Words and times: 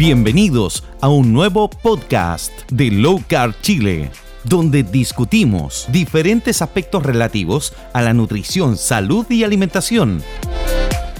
Bienvenidos 0.00 0.82
a 1.02 1.10
un 1.10 1.34
nuevo 1.34 1.68
podcast 1.68 2.50
de 2.72 2.90
Low 2.90 3.22
Carb 3.28 3.54
Chile, 3.60 4.10
donde 4.44 4.82
discutimos 4.82 5.86
diferentes 5.92 6.62
aspectos 6.62 7.02
relativos 7.02 7.74
a 7.92 8.00
la 8.00 8.14
nutrición, 8.14 8.78
salud 8.78 9.26
y 9.28 9.44
alimentación. 9.44 10.22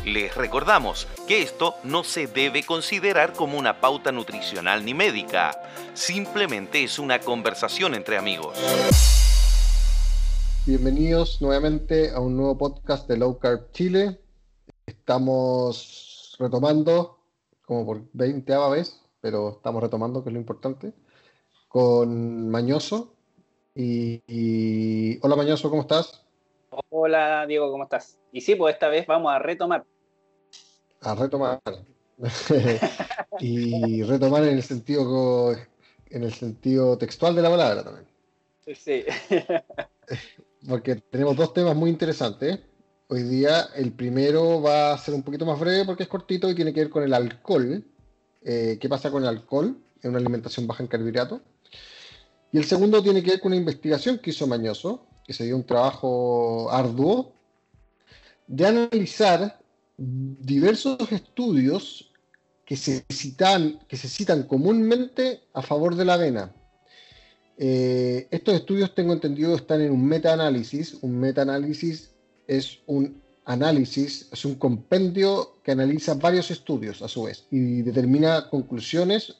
Les 0.07 0.35
recordamos 0.35 1.07
que 1.29 1.43
esto 1.43 1.75
no 1.85 2.05
se 2.05 2.27
debe 2.27 2.63
considerar 2.63 3.35
como 3.35 3.59
una 3.59 3.83
pauta 3.83 4.13
nutricional 4.13 4.83
ni 4.83 4.95
médica, 4.95 5.61
simplemente 5.93 6.83
es 6.83 6.99
una 6.99 7.19
conversación 7.19 7.95
entre 7.95 8.17
amigos. 8.17 8.57
Bienvenidos 10.65 11.43
nuevamente 11.43 12.13
a 12.13 12.21
un 12.21 12.35
nuevo 12.35 12.57
podcast 12.57 13.07
de 13.07 13.19
Low 13.19 13.39
Carb 13.39 13.73
Chile. 13.73 14.19
Estamos 14.87 16.35
retomando 16.39 17.20
como 17.71 17.87
por 17.87 18.03
20 18.15 18.53
vez, 18.73 19.01
pero 19.21 19.51
estamos 19.51 19.81
retomando, 19.81 20.25
que 20.25 20.31
es 20.31 20.33
lo 20.33 20.41
importante, 20.41 20.93
con 21.69 22.51
Mañoso. 22.51 23.15
Y, 23.77 25.21
hola 25.23 25.37
Mañoso, 25.37 25.71
¿cómo 25.71 25.83
estás? 25.83 26.27
Hola 26.89 27.47
Diego, 27.47 27.71
¿cómo 27.71 27.85
estás? 27.85 28.19
Y 28.33 28.41
sí, 28.41 28.57
pues 28.57 28.75
esta 28.75 28.89
vez 28.89 29.07
vamos 29.07 29.33
a 29.33 29.39
retomar. 29.39 29.85
A 31.01 31.15
retomar. 31.15 31.61
y 33.39 34.03
retomar 34.03 34.43
en 34.43 34.55
el 34.55 34.65
sentido 34.65 35.53
en 35.53 36.25
el 36.25 36.33
sentido 36.33 36.99
textual 36.99 37.37
de 37.37 37.43
la 37.43 37.51
palabra 37.51 37.85
también. 37.85 38.09
Sí. 38.75 39.05
Porque 40.69 40.97
tenemos 40.97 41.37
dos 41.37 41.55
temas 41.55 41.77
muy 41.77 41.89
interesantes. 41.91 42.59
Hoy 43.13 43.25
día 43.25 43.71
el 43.75 43.91
primero 43.91 44.63
va 44.63 44.93
a 44.93 44.99
ser 44.99 45.15
un 45.15 45.25
poquito 45.25 45.45
más 45.45 45.59
breve 45.59 45.85
porque 45.85 46.05
es 46.05 46.09
cortito 46.09 46.49
y 46.49 46.55
tiene 46.55 46.73
que 46.73 46.79
ver 46.79 46.91
con 46.91 47.03
el 47.03 47.13
alcohol. 47.13 47.85
Eh, 48.41 48.79
¿Qué 48.81 48.89
pasa 48.89 49.11
con 49.11 49.25
el 49.25 49.29
alcohol 49.29 49.77
en 50.01 50.11
una 50.11 50.21
alimentación 50.21 50.69
baja 50.69 50.85
en 50.85 50.87
carbohidratos? 50.87 51.41
Y 52.53 52.59
el 52.59 52.67
segundo 52.67 53.03
tiene 53.03 53.21
que 53.21 53.33
ver 53.33 53.41
con 53.41 53.51
una 53.51 53.57
investigación 53.57 54.19
que 54.19 54.31
hizo 54.31 54.47
Mañoso, 54.47 55.09
que 55.27 55.33
se 55.33 55.45
dio 55.45 55.57
un 55.57 55.67
trabajo 55.67 56.71
arduo, 56.71 57.35
de 58.47 58.67
analizar 58.67 59.61
diversos 59.97 61.11
estudios 61.11 62.13
que 62.65 62.77
se 62.77 63.05
citan, 63.09 63.81
que 63.89 63.97
se 63.97 64.07
citan 64.07 64.45
comúnmente 64.45 65.43
a 65.53 65.63
favor 65.63 65.97
de 65.97 66.05
la 66.05 66.15
avena. 66.15 66.55
Eh, 67.59 68.29
estos 68.31 68.55
estudios, 68.55 68.95
tengo 68.95 69.13
entendido, 69.13 69.57
están 69.57 69.81
en 69.81 69.91
un 69.91 70.07
meta-análisis. 70.07 70.97
Un 71.03 71.19
meta-análisis 71.19 72.10
es 72.51 72.81
un 72.87 73.23
análisis, 73.45 74.29
es 74.33 74.45
un 74.45 74.57
compendio 74.57 75.61
que 75.63 75.71
analiza 75.71 76.15
varios 76.15 76.51
estudios 76.51 77.01
a 77.01 77.07
su 77.07 77.23
vez 77.23 77.47
y 77.53 77.83
determina 77.83 78.51
conclusiones 78.51 79.37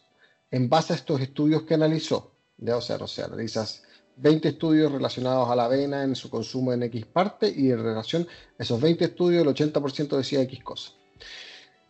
en 0.53 0.69
base 0.69 0.93
a 0.93 0.97
estos 0.97 1.21
estudios 1.21 1.65
que 1.65 1.75
analizó. 1.75 2.31
¿ya? 2.59 2.77
O 2.77 2.81
sea, 2.81 2.99
no 2.99 3.09
sé, 3.09 3.25
analizas 3.25 3.83
20 4.17 4.51
estudios 4.51 4.93
relacionados 4.93 5.51
a 5.51 5.57
la 5.57 5.65
avena 5.65 6.05
en 6.05 6.15
su 6.15 6.31
consumo 6.31 6.73
en 6.73 6.85
X 6.85 7.05
parte 7.07 7.53
y 7.55 7.73
en 7.73 7.83
relación 7.83 8.29
a 8.59 8.63
esos 8.63 8.81
20 8.81 9.05
estudios 9.05 9.43
el 9.45 9.53
80% 9.53 10.17
decía 10.17 10.43
X 10.43 10.63
cosa. 10.63 10.93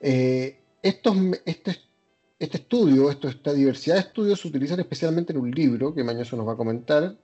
Eh, 0.00 0.58
estos, 0.82 1.16
este, 1.44 1.76
este 2.38 2.56
estudio, 2.56 3.10
esto, 3.10 3.28
esta 3.28 3.52
diversidad 3.52 3.96
de 3.96 4.00
estudios 4.00 4.40
se 4.40 4.48
utilizan 4.48 4.80
especialmente 4.80 5.34
en 5.34 5.40
un 5.40 5.50
libro 5.50 5.94
que 5.94 6.02
Mañoso 6.02 6.34
nos 6.38 6.48
va 6.48 6.54
a 6.54 6.56
comentar, 6.56 7.14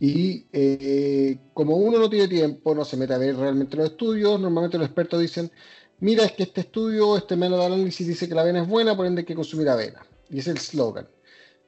y 0.00 0.46
eh, 0.50 1.38
como 1.52 1.76
uno 1.76 1.98
no 1.98 2.08
tiene 2.08 2.26
tiempo, 2.26 2.74
no 2.74 2.86
se 2.86 2.96
mete 2.96 3.12
a 3.12 3.18
ver 3.18 3.36
realmente 3.36 3.76
los 3.76 3.90
estudios, 3.90 4.40
normalmente 4.40 4.78
los 4.78 4.86
expertos 4.86 5.20
dicen, 5.20 5.52
mira, 5.98 6.24
es 6.24 6.32
que 6.32 6.44
este 6.44 6.62
estudio, 6.62 7.18
este 7.18 7.36
método 7.36 7.60
de 7.60 7.66
análisis 7.66 8.06
dice 8.06 8.26
que 8.26 8.34
la 8.34 8.40
avena 8.40 8.62
es 8.62 8.68
buena, 8.68 8.96
por 8.96 9.04
ende 9.04 9.20
hay 9.20 9.26
que 9.26 9.34
consumir 9.34 9.68
avena. 9.68 10.00
Y 10.30 10.38
es 10.38 10.48
el 10.48 10.56
slogan. 10.56 11.06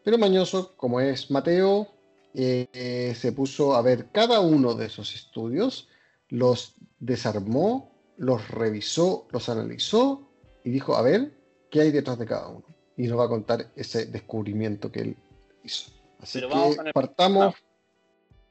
Pero 0.03 0.17
Mañoso, 0.17 0.75
como 0.79 0.99
es 0.99 1.31
Mateo, 1.31 1.89
eh, 2.33 3.15
se 3.15 3.33
puso 3.33 3.75
a 3.75 3.83
ver 3.83 4.09
cada 4.11 4.41
uno 4.41 4.75
de 4.75 4.87
esos 4.87 5.15
estudios, 5.15 5.89
los 6.31 6.75
desarmó, 7.01 7.93
los 8.17 8.49
revisó, 8.49 9.29
los 9.31 9.51
analizó 9.51 10.27
y 10.65 10.71
dijo, 10.71 10.97
a 10.97 11.03
ver, 11.03 11.37
¿qué 11.71 11.83
hay 11.83 11.91
detrás 11.91 12.19
de 12.19 12.25
cada 12.25 12.49
uno? 12.49 12.65
Y 12.97 13.09
nos 13.09 13.19
va 13.19 13.25
a 13.25 13.29
contar 13.29 13.71
ese 13.77 14.07
descubrimiento 14.07 14.91
que 14.91 15.01
él 15.01 15.17
hizo. 15.63 15.91
Así 16.19 16.41
que 16.41 16.93
partamos... 16.95 17.55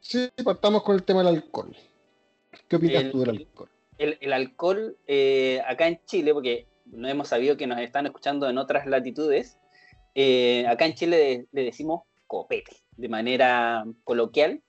Sí, 0.02 0.30
partamos 0.44 0.84
con 0.84 0.96
el 0.96 1.04
tema 1.04 1.20
del 1.24 1.36
alcohol. 1.36 1.76
¿Qué 2.68 2.76
opinas 2.76 3.12
tú 3.12 3.20
del 3.20 3.30
alcohol? 3.30 3.70
El, 3.98 4.34
alcohol 4.34 4.98
eh, 5.06 5.62
acá 5.68 5.88
en 5.88 6.02
Chile, 6.06 6.34
porque 6.34 6.68
no 6.88 7.08
hemos 7.08 7.28
sabido 7.28 7.56
que 7.56 7.68
nos 7.68 7.80
están 7.80 8.08
escuchando 8.08 8.50
en 8.50 8.58
otras 8.58 8.88
latitudes, 8.88 9.60
eh, 10.16 10.66
acá 10.68 10.88
en 10.88 10.96
Chile 10.96 11.48
le, 11.52 11.64
decimos 11.64 12.02
copete, 12.26 12.76
de 12.98 13.10
manera 13.10 13.86
coloquial, 14.04 14.64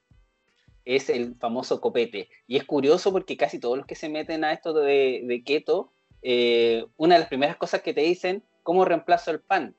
es 0.84 1.08
el 1.08 1.34
famoso 1.36 1.80
copete. 1.80 2.28
Y 2.46 2.58
es 2.58 2.64
curioso 2.64 3.10
porque 3.10 3.38
casi 3.38 3.58
todos 3.58 3.78
los 3.78 3.86
que 3.86 3.94
se 3.94 4.10
meten 4.10 4.44
a 4.44 4.52
esto 4.52 4.74
de, 4.74 5.42
keto, 5.46 5.92
eh, 6.20 6.84
una 6.98 7.14
de 7.14 7.20
las 7.20 7.28
primeras 7.28 7.56
cosas 7.56 7.80
que 7.80 7.94
te 7.94 8.02
dicen, 8.02 8.44
¿cómo 8.62 8.84
reemplazo 8.84 9.30
el 9.30 9.40
pan? 9.40 9.74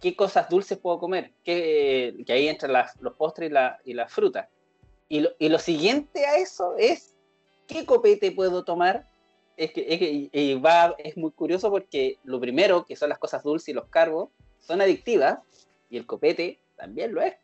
¿Qué 0.00 0.16
cosas 0.16 0.48
dulces 0.48 0.78
puedo 0.78 0.98
comer? 0.98 1.32
Que, 1.44 2.24
ahí 2.28 2.48
entran 2.48 2.72
los 3.00 3.14
postres 3.14 3.50
y 3.50 3.52
la, 3.52 3.78
y 3.84 3.92
la 3.92 4.08
fruta. 4.08 4.48
Y 5.08 5.48
lo, 5.48 5.58
siguiente 5.58 6.24
a 6.26 6.36
eso 6.36 6.74
es, 6.78 7.14
¿qué 7.66 7.84
copete 7.84 8.32
puedo 8.32 8.64
tomar? 8.64 9.08
Es 9.56 9.72
que, 9.72 10.30
es, 10.32 10.64
va, 10.64 10.94
es 10.98 11.16
muy 11.16 11.30
curioso 11.30 11.70
porque 11.70 12.18
lo 12.24 12.40
primero, 12.40 12.84
que 12.84 12.96
son 12.96 13.10
las 13.10 13.18
cosas 13.18 13.42
dulces 13.42 13.68
y 13.68 13.72
los 13.74 13.86
carbos, 13.88 14.30
son 14.60 14.80
adictivas 14.80 15.38
y 15.90 15.98
el 15.98 16.06
copete 16.06 16.58
también 16.76 17.14
lo 17.14 17.20
es. 17.20 17.34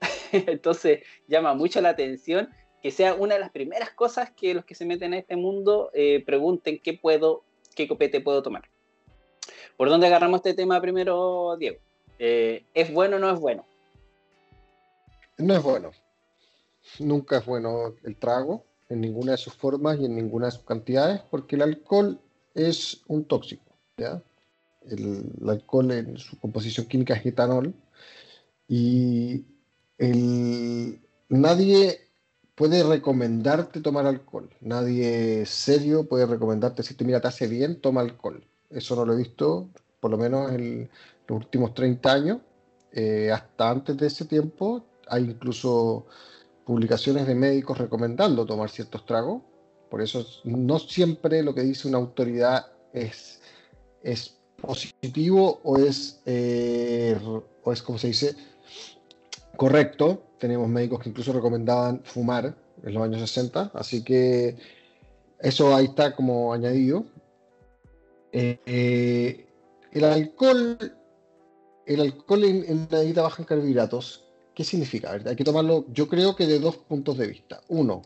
Entonces 0.32 1.02
llama 1.26 1.54
mucho 1.54 1.80
la 1.80 1.90
atención 1.90 2.50
que 2.82 2.90
sea 2.90 3.14
una 3.14 3.34
de 3.34 3.40
las 3.40 3.50
primeras 3.50 3.90
cosas 3.90 4.30
que 4.30 4.54
los 4.54 4.64
que 4.64 4.74
se 4.74 4.84
meten 4.84 5.14
en 5.14 5.20
este 5.20 5.36
mundo 5.36 5.90
eh, 5.94 6.22
pregunten 6.24 6.78
qué 6.78 6.92
puedo, 6.92 7.42
qué 7.74 7.88
copete 7.88 8.20
puedo 8.20 8.42
tomar. 8.42 8.68
¿Por 9.76 9.88
dónde 9.88 10.06
agarramos 10.06 10.38
este 10.38 10.54
tema 10.54 10.80
primero, 10.80 11.56
Diego? 11.58 11.78
Eh, 12.18 12.64
¿Es 12.74 12.92
bueno 12.92 13.16
o 13.16 13.18
no 13.18 13.30
es 13.30 13.40
bueno? 13.40 13.64
No 15.38 15.54
es 15.54 15.62
bueno 15.62 15.90
nunca 16.98 17.38
es 17.38 17.46
bueno 17.46 17.94
el 18.04 18.16
trago 18.16 18.64
en 18.88 19.00
ninguna 19.00 19.32
de 19.32 19.38
sus 19.38 19.54
formas 19.54 19.98
y 19.98 20.04
en 20.04 20.14
ninguna 20.14 20.46
de 20.46 20.52
sus 20.52 20.64
cantidades, 20.64 21.20
porque 21.30 21.56
el 21.56 21.62
alcohol 21.62 22.20
es 22.54 23.02
un 23.08 23.24
tóxico. 23.24 23.64
El, 24.88 25.32
alcohol 25.48 25.90
en 25.90 26.16
su 26.16 26.38
composición 26.38 26.86
química 26.86 27.14
es 27.14 27.26
etanol 27.26 27.74
y 28.68 29.44
nadie 31.28 32.00
puede 32.54 32.82
recomendarte 32.82 33.80
tomar 33.80 34.06
alcohol. 34.06 34.50
Nadie 34.60 35.44
serio 35.46 36.08
puede 36.08 36.26
recomendarte, 36.26 36.82
si 36.82 36.94
te 36.94 37.04
mira, 37.04 37.20
te 37.20 37.28
hace 37.28 37.46
bien, 37.46 37.80
toma 37.80 38.00
alcohol. 38.00 38.44
Eso 38.70 38.96
no 38.96 39.04
lo 39.04 39.14
he 39.14 39.18
visto, 39.18 39.68
por 40.00 40.10
lo 40.10 40.18
menos 40.18 40.52
en 40.52 40.88
los 41.26 41.38
últimos 41.38 41.74
30 41.74 42.12
años. 42.12 42.38
Eh, 42.92 43.30
hasta 43.30 43.70
antes 43.70 43.96
de 43.96 44.06
ese 44.06 44.24
tiempo 44.24 44.84
hay 45.08 45.24
incluso 45.24 46.06
publicaciones 46.66 47.28
de 47.28 47.34
médicos 47.36 47.78
recomendando 47.78 48.44
tomar 48.44 48.68
ciertos 48.68 49.06
tragos. 49.06 49.42
Por 49.88 50.02
eso 50.02 50.26
no 50.44 50.80
siempre 50.80 51.42
lo 51.44 51.54
que 51.54 51.62
dice 51.62 51.86
una 51.86 51.98
autoridad 51.98 52.66
es, 52.92 53.40
es 54.02 54.36
positivo 54.60 55.60
o 55.62 55.78
es, 55.78 56.20
eh, 56.26 57.16
o 57.62 57.72
es, 57.72 57.82
como 57.82 57.98
se 57.98 58.08
dice, 58.08 58.34
correcto. 59.56 60.24
Tenemos 60.38 60.68
médicos 60.68 61.00
que 61.00 61.08
incluso 61.08 61.32
recomendaban 61.32 62.02
fumar 62.04 62.56
en 62.82 62.94
los 62.94 63.02
años 63.02 63.20
60, 63.20 63.70
así 63.72 64.02
que 64.02 64.56
eso 65.38 65.74
ahí 65.74 65.84
está 65.84 66.16
como 66.16 66.52
añadido. 66.52 67.04
Eh, 68.32 69.46
el 69.92 70.04
alcohol, 70.04 70.76
el 71.86 72.00
alcohol 72.00 72.44
en, 72.44 72.64
en 72.68 72.88
la 72.90 73.00
dieta 73.00 73.22
baja 73.22 73.40
en 73.40 73.46
carbohidratos 73.46 74.25
¿Qué 74.56 74.64
significa? 74.64 75.12
Hay 75.12 75.36
que 75.36 75.44
tomarlo, 75.44 75.84
yo 75.92 76.08
creo 76.08 76.34
que 76.34 76.46
de 76.46 76.58
dos 76.58 76.78
puntos 76.78 77.18
de 77.18 77.26
vista. 77.26 77.60
Uno, 77.68 78.00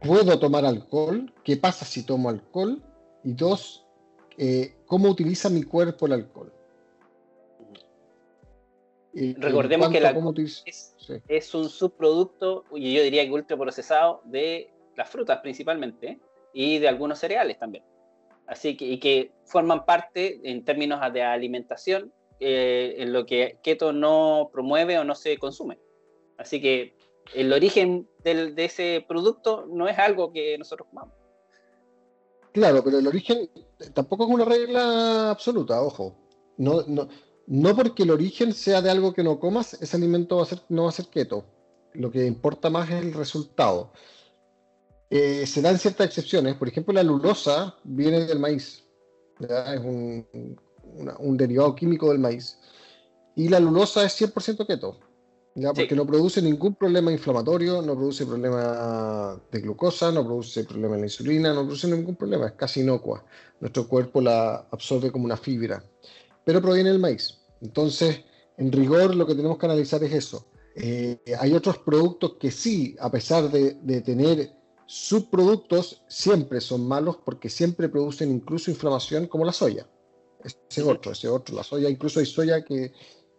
¿puedo 0.00 0.36
tomar 0.40 0.64
alcohol? 0.66 1.32
¿Qué 1.44 1.56
pasa 1.56 1.84
si 1.84 2.02
tomo 2.02 2.28
alcohol? 2.28 2.82
Y 3.22 3.34
dos, 3.34 3.86
eh, 4.36 4.74
¿cómo 4.84 5.08
utiliza 5.08 5.48
mi 5.48 5.62
cuerpo 5.62 6.06
el 6.06 6.14
alcohol? 6.14 6.52
Recordemos 9.14 9.90
que 9.90 9.98
el 9.98 10.06
alcohol 10.06 10.34
es, 11.28 11.54
un 11.54 11.68
subproducto, 11.68 12.64
y 12.74 12.92
yo 12.94 13.02
diría 13.04 13.24
que 13.24 13.30
ultraprocesado, 13.30 14.22
de 14.24 14.72
las 14.96 15.08
frutas 15.08 15.38
principalmente, 15.38 16.18
y 16.52 16.80
de 16.80 16.88
algunos 16.88 17.20
cereales 17.20 17.60
también. 17.60 17.84
Así 18.48 18.76
que, 18.76 18.86
y 18.86 18.98
que 18.98 19.30
forman 19.44 19.84
parte, 19.84 20.40
en 20.42 20.64
términos 20.64 21.00
de 21.12 21.22
alimentación, 21.22 22.12
eh, 22.40 22.96
en 22.98 23.12
lo 23.12 23.26
que 23.26 23.58
keto 23.62 23.92
no 23.92 24.50
promueve 24.52 24.98
o 24.98 25.04
no 25.04 25.14
se 25.14 25.38
consume. 25.38 25.78
Así 26.36 26.60
que 26.60 26.96
el 27.34 27.52
origen 27.52 28.08
de 28.24 28.64
ese 28.64 29.04
producto 29.06 29.66
no 29.66 29.88
es 29.88 29.98
algo 29.98 30.32
que 30.32 30.56
nosotros 30.56 30.88
comamos. 30.90 31.14
Claro, 32.52 32.82
pero 32.82 32.98
el 32.98 33.06
origen 33.06 33.50
tampoco 33.94 34.24
es 34.24 34.30
una 34.30 34.44
regla 34.44 35.30
absoluta, 35.30 35.82
ojo. 35.82 36.16
No, 36.56 36.82
no, 36.86 37.08
no 37.46 37.76
porque 37.76 38.02
el 38.02 38.10
origen 38.10 38.52
sea 38.52 38.82
de 38.82 38.90
algo 38.90 39.12
que 39.12 39.22
no 39.22 39.38
comas, 39.38 39.74
ese 39.74 39.96
alimento 39.96 40.46
no 40.68 40.84
va 40.84 40.88
a 40.88 40.92
ser 40.92 41.06
keto. 41.06 41.44
Lo 41.94 42.10
que 42.10 42.26
importa 42.26 42.70
más 42.70 42.90
es 42.90 43.02
el 43.02 43.14
resultado. 43.14 43.92
Eh, 45.10 45.46
se 45.46 45.62
dan 45.62 45.78
ciertas 45.78 46.06
excepciones. 46.06 46.54
Por 46.56 46.68
ejemplo, 46.68 46.92
la 46.92 47.02
lulosa 47.02 47.76
viene 47.84 48.26
del 48.26 48.38
maíz. 48.38 48.84
Es 49.40 49.80
un, 49.80 50.60
un, 51.18 51.36
derivado 51.36 51.74
químico 51.74 52.10
del 52.10 52.18
maíz. 52.18 52.58
Y 53.34 53.48
la 53.48 53.60
lulosa 53.60 54.04
es 54.04 54.20
100% 54.20 54.66
keto. 54.66 54.98
¿ya? 55.54 55.72
Porque 55.72 55.94
no 55.94 56.06
produce 56.06 56.42
ningún 56.42 56.74
problema 56.74 57.12
inflamatorio, 57.12 57.82
no 57.82 57.94
produce 57.94 58.26
problema 58.26 59.40
de 59.50 59.60
glucosa, 59.60 60.10
no 60.10 60.24
produce 60.24 60.64
problema 60.64 60.94
de 60.94 61.00
la 61.00 61.06
insulina, 61.06 61.54
no 61.54 61.62
produce 61.62 61.88
ningún 61.88 62.16
problema. 62.16 62.46
Es 62.46 62.52
casi 62.52 62.80
inocua. 62.80 63.24
Nuestro 63.60 63.86
cuerpo 63.86 64.20
la 64.20 64.66
absorbe 64.70 65.12
como 65.12 65.24
una 65.24 65.36
fibra. 65.36 65.82
Pero 66.44 66.62
proviene 66.62 66.90
del 66.90 66.98
maíz. 66.98 67.38
Entonces, 67.60 68.22
en 68.56 68.72
rigor, 68.72 69.14
lo 69.14 69.26
que 69.26 69.34
tenemos 69.34 69.58
que 69.58 69.66
analizar 69.66 70.02
es 70.02 70.12
eso. 70.12 70.46
Eh, 70.74 71.18
hay 71.38 71.54
otros 71.54 71.78
productos 71.78 72.34
que 72.38 72.50
sí, 72.50 72.96
a 73.00 73.10
pesar 73.10 73.50
de, 73.50 73.74
de 73.82 74.00
tener 74.00 74.52
subproductos 74.88 76.02
siempre 76.08 76.60
son 76.62 76.88
malos 76.88 77.18
porque 77.24 77.50
siempre 77.50 77.88
producen 77.88 78.32
incluso 78.32 78.70
inflamación 78.70 79.26
como 79.26 79.44
la 79.44 79.52
soya. 79.52 79.86
Ese 80.44 80.82
otro, 80.82 81.12
ese 81.12 81.28
otro. 81.28 81.54
La 81.54 81.62
soya, 81.62 81.88
incluso 81.88 82.20
hay 82.20 82.26
soya 82.26 82.64
que, 82.64 82.92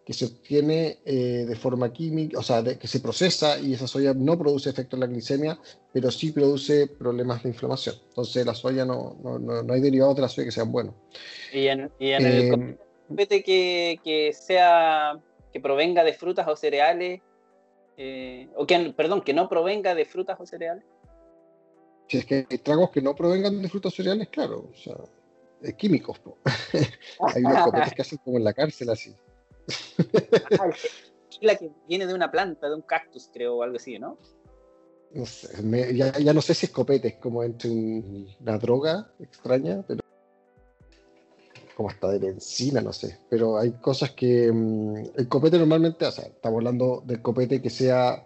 se 0.09 0.25
obtiene 0.25 0.97
eh, 1.05 1.45
de 1.47 1.55
forma 1.55 1.93
química, 1.93 2.39
o 2.39 2.41
sea, 2.41 2.63
que 2.63 2.87
se 2.87 2.99
procesa 2.99 3.59
y 3.59 3.73
esa 3.73 3.85
soya 3.85 4.11
no 4.15 4.39
produce 4.39 4.71
efecto 4.71 4.95
en 4.95 5.01
la 5.01 5.05
glicemia, 5.05 5.59
pero 5.93 6.09
sí 6.09 6.31
produce 6.31 6.87
problemas 6.87 7.43
de 7.43 7.49
inflamación. 7.49 7.95
Entonces 8.07 8.43
la 8.43 8.55
soya 8.55 8.85
no, 8.85 9.17
no, 9.21 9.71
hay 9.71 9.81
derivados 9.81 10.15
de 10.15 10.23
la 10.23 10.29
soya 10.29 10.45
que 10.45 10.51
sean 10.51 10.71
buenos. 10.71 10.95
Y 11.53 11.67
en, 11.67 11.91
y 11.99 12.09
en 12.09 12.25
el 12.25 12.77
eh, 13.15 13.43
que, 13.43 13.99
que 14.03 14.33
sea 14.33 15.19
que 15.53 15.59
provenga 15.59 16.03
de 16.03 16.13
frutas 16.13 16.47
o 16.47 16.55
cereales, 16.55 17.21
eh, 17.97 18.47
o 18.55 18.65
que, 18.65 18.93
perdón, 18.95 19.21
que 19.21 19.33
no 19.33 19.49
provenga 19.49 19.95
de 19.95 20.05
frutas 20.05 20.39
o 20.39 20.45
cereales. 20.45 20.83
Si 22.07 22.17
es 22.17 22.25
que 22.25 22.47
hay 22.49 22.57
tragos 22.59 22.89
que 22.91 23.01
no 23.01 23.15
provengan 23.15 23.61
de 23.61 23.69
frutos 23.69 23.93
cereales, 23.93 24.29
claro, 24.29 24.69
o 24.71 24.75
sea, 24.75 24.95
químicos. 25.77 26.19
hay 27.35 27.43
unos 27.43 27.63
copetes 27.65 27.93
que 27.93 28.01
hacen 28.01 28.19
como 28.23 28.37
en 28.37 28.43
la 28.43 28.53
cárcel 28.53 28.89
así. 28.89 29.15
la 31.41 31.55
que 31.55 31.71
viene 31.87 32.05
de 32.05 32.13
una 32.13 32.31
planta, 32.31 32.69
de 32.69 32.75
un 32.75 32.81
cactus, 32.81 33.29
creo, 33.33 33.57
o 33.57 33.63
algo 33.63 33.77
así, 33.77 33.99
¿no? 33.99 34.17
No 35.11 35.25
sé, 35.25 35.95
ya, 35.95 36.33
no 36.33 36.41
sé 36.41 36.53
si 36.53 36.67
es 36.67 36.71
copete, 36.71 37.07
es 37.07 37.15
como 37.15 37.43
entre 37.43 37.71
una 37.71 38.57
droga 38.59 39.11
extraña, 39.19 39.83
pero 39.87 40.01
como 41.75 41.89
hasta 41.89 42.09
de 42.09 42.19
benzina, 42.19 42.81
no 42.81 42.93
sé. 42.93 43.17
Pero 43.27 43.57
hay 43.57 43.71
cosas 43.71 44.11
que 44.11 44.51
mm, 44.51 44.95
el 45.17 45.27
copete 45.27 45.57
normalmente, 45.57 46.05
o 46.05 46.11
sea, 46.11 46.25
estamos 46.25 46.57
hablando 46.57 47.01
del 47.05 47.21
copete 47.21 47.61
que 47.61 47.69
sea 47.71 48.23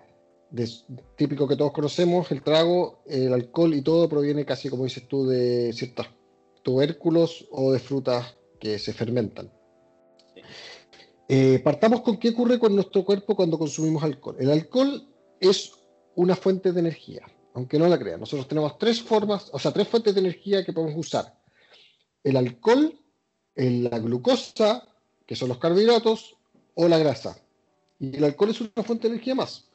típico 1.15 1.47
que 1.47 1.56
todos 1.56 1.71
conocemos, 1.71 2.31
el 2.31 2.44
trago, 2.44 3.00
el 3.06 3.33
alcohol 3.33 3.74
y 3.74 3.81
todo 3.81 4.09
proviene 4.09 4.45
casi, 4.45 4.69
como 4.69 4.83
dices 4.83 5.07
tú, 5.07 5.25
de 5.27 5.71
ciertos 5.74 6.07
tubérculos 6.63 7.48
o 7.51 7.71
de 7.71 7.80
frutas 7.80 8.36
que 8.60 8.80
se 8.80 8.94
fermentan. 8.94 9.51
Eh, 11.27 11.60
partamos 11.63 12.01
con 12.01 12.18
qué 12.18 12.30
ocurre 12.30 12.60
con 12.60 12.75
nuestro 12.75 13.04
cuerpo 13.06 13.36
cuando 13.36 13.60
consumimos 13.60 14.04
alcohol. 14.04 14.36
El 14.39 14.51
alcohol 14.51 15.07
es 15.39 15.71
una 16.15 16.36
fuente 16.36 16.71
de 16.71 16.80
energía, 16.80 17.25
aunque 17.54 17.80
no 17.80 17.88
la 17.88 18.00
crean. 18.00 18.19
Nosotros 18.19 18.48
tenemos 18.48 18.77
tres 18.77 19.01
formas, 19.01 19.50
o 19.51 19.60
sea, 19.60 19.71
tres 19.71 19.88
fuentes 19.88 20.13
de 20.13 20.21
energía 20.21 20.65
que 20.65 20.74
podemos 20.74 20.98
usar. 20.98 21.38
El 22.24 22.38
alcohol, 22.38 23.00
la 23.56 24.00
glucosa, 24.00 24.88
que 25.25 25.36
son 25.36 25.50
los 25.50 25.57
carbohidratos, 25.57 26.36
o 26.75 26.88
la 26.88 26.98
grasa. 26.98 27.38
Y 28.00 28.18
el 28.18 28.24
alcohol 28.24 28.50
es 28.50 28.62
una 28.62 28.83
fuente 28.83 29.07
de 29.07 29.15
energía 29.15 29.36
más. 29.36 29.69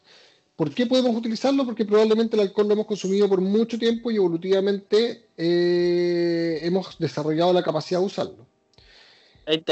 ¿Por 0.58 0.74
qué 0.74 0.86
podemos 0.86 1.14
utilizarlo? 1.14 1.64
Porque 1.64 1.84
probablemente 1.84 2.34
el 2.34 2.42
alcohol 2.42 2.66
lo 2.66 2.72
hemos 2.72 2.86
consumido 2.86 3.28
por 3.28 3.40
mucho 3.40 3.78
tiempo 3.78 4.10
y 4.10 4.16
evolutivamente 4.16 5.28
eh, 5.36 6.58
hemos 6.62 6.98
desarrollado 6.98 7.52
la 7.52 7.62
capacidad 7.62 8.00
de 8.00 8.06
usarlo. 8.06 8.44
¿Hay 9.46 9.64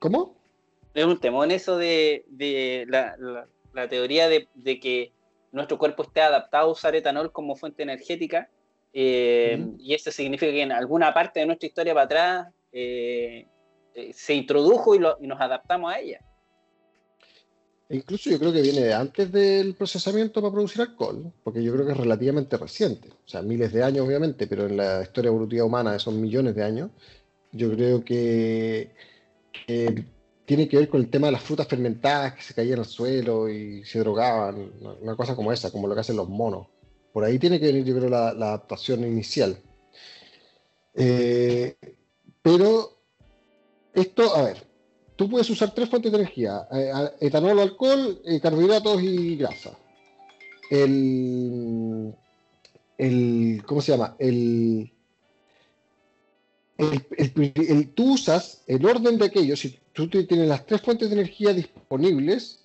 ¿Cómo? 0.00 0.34
Es 0.94 1.04
un 1.04 1.20
temón 1.20 1.50
eso 1.50 1.76
de, 1.76 2.24
la, 2.88 3.88
teoría 3.90 4.26
de, 4.26 4.48
que 4.80 5.12
nuestro 5.52 5.76
cuerpo 5.76 6.04
esté 6.04 6.22
adaptado 6.22 6.68
a 6.68 6.72
usar 6.72 6.96
etanol 6.96 7.30
como 7.30 7.56
fuente 7.56 7.82
energética. 7.82 8.48
Eh, 8.94 9.66
y 9.80 9.92
eso 9.92 10.10
significa 10.10 10.50
que 10.50 10.62
en 10.62 10.72
alguna 10.72 11.12
parte 11.12 11.40
de 11.40 11.46
nuestra 11.46 11.66
historia 11.66 11.92
para 11.92 12.04
atrás 12.06 12.54
eh, 12.72 13.46
se 14.14 14.32
introdujo 14.32 14.94
y 14.94 14.98
nos 14.98 15.40
adaptamos 15.42 15.92
a 15.92 15.98
ella. 15.98 16.20
E 17.90 17.96
incluso 17.96 18.28
yo 18.28 18.38
creo 18.38 18.52
que 18.52 18.60
viene 18.60 18.92
antes 18.92 19.32
del 19.32 19.74
procesamiento 19.74 20.42
para 20.42 20.52
producir 20.52 20.82
alcohol, 20.82 21.32
porque 21.42 21.62
yo 21.62 21.72
creo 21.72 21.86
que 21.86 21.92
es 21.92 21.98
relativamente 21.98 22.58
reciente, 22.58 23.08
o 23.08 23.28
sea, 23.28 23.40
miles 23.40 23.72
de 23.72 23.82
años 23.82 24.06
obviamente, 24.06 24.46
pero 24.46 24.66
en 24.66 24.76
la 24.76 25.02
historia 25.02 25.30
evolutiva 25.30 25.64
humana 25.64 25.98
son 25.98 26.20
millones 26.20 26.54
de 26.54 26.64
años. 26.64 26.90
Yo 27.52 27.70
creo 27.72 28.04
que, 28.04 28.90
tiene 30.44 30.68
que 30.68 30.76
ver 30.76 30.88
con 30.88 31.00
el 31.00 31.10
tema 31.10 31.28
de 31.28 31.32
las 31.32 31.42
frutas 31.42 31.66
fermentadas 31.66 32.34
que 32.34 32.42
se 32.42 32.54
caían 32.54 32.78
al 32.80 32.84
suelo 32.86 33.48
y 33.48 33.84
se 33.84 34.00
drogaban, 34.00 34.72
una 35.00 35.16
cosa 35.16 35.34
como 35.34 35.52
esa, 35.52 35.70
como 35.70 35.88
lo 35.88 35.94
que 35.94 36.00
hacen 36.02 36.16
los 36.16 36.28
monos. 36.28 36.66
Por 37.12 37.24
ahí 37.24 37.38
tiene 37.38 37.58
que 37.58 37.66
venir, 37.66 37.84
yo 37.84 37.96
creo, 37.96 38.10
la, 38.10 38.28
adaptación 38.28 39.00
inicial. 39.04 39.58
Eh, 40.94 41.76
pero 42.42 42.98
esto, 43.94 44.34
a 44.36 44.42
ver, 44.42 44.67
tú 45.18 45.28
puedes 45.28 45.50
usar 45.50 45.74
tres 45.74 45.88
fuentes 45.90 46.12
de 46.12 46.18
energía, 46.18 46.68
eh, 46.70 46.92
etanol, 47.20 47.58
alcohol, 47.58 48.22
eh, 48.24 48.40
carbohidratos 48.40 49.02
y 49.02 49.36
grasa. 49.36 49.76
El, 50.70 52.14
el, 52.96 53.64
¿cómo 53.66 53.82
se 53.82 53.92
llama? 53.92 54.14
El, 54.20 54.92
el, 56.78 57.90
tú 57.94 58.12
usas 58.12 58.62
el 58.68 58.86
orden 58.86 59.18
de 59.18 59.24
aquellos, 59.24 59.58
si 59.58 59.80
tú 59.92 60.08
tienes 60.08 60.46
las 60.46 60.64
tres 60.64 60.82
fuentes 60.82 61.10
de 61.10 61.16
energía 61.16 61.52
disponibles, 61.52 62.60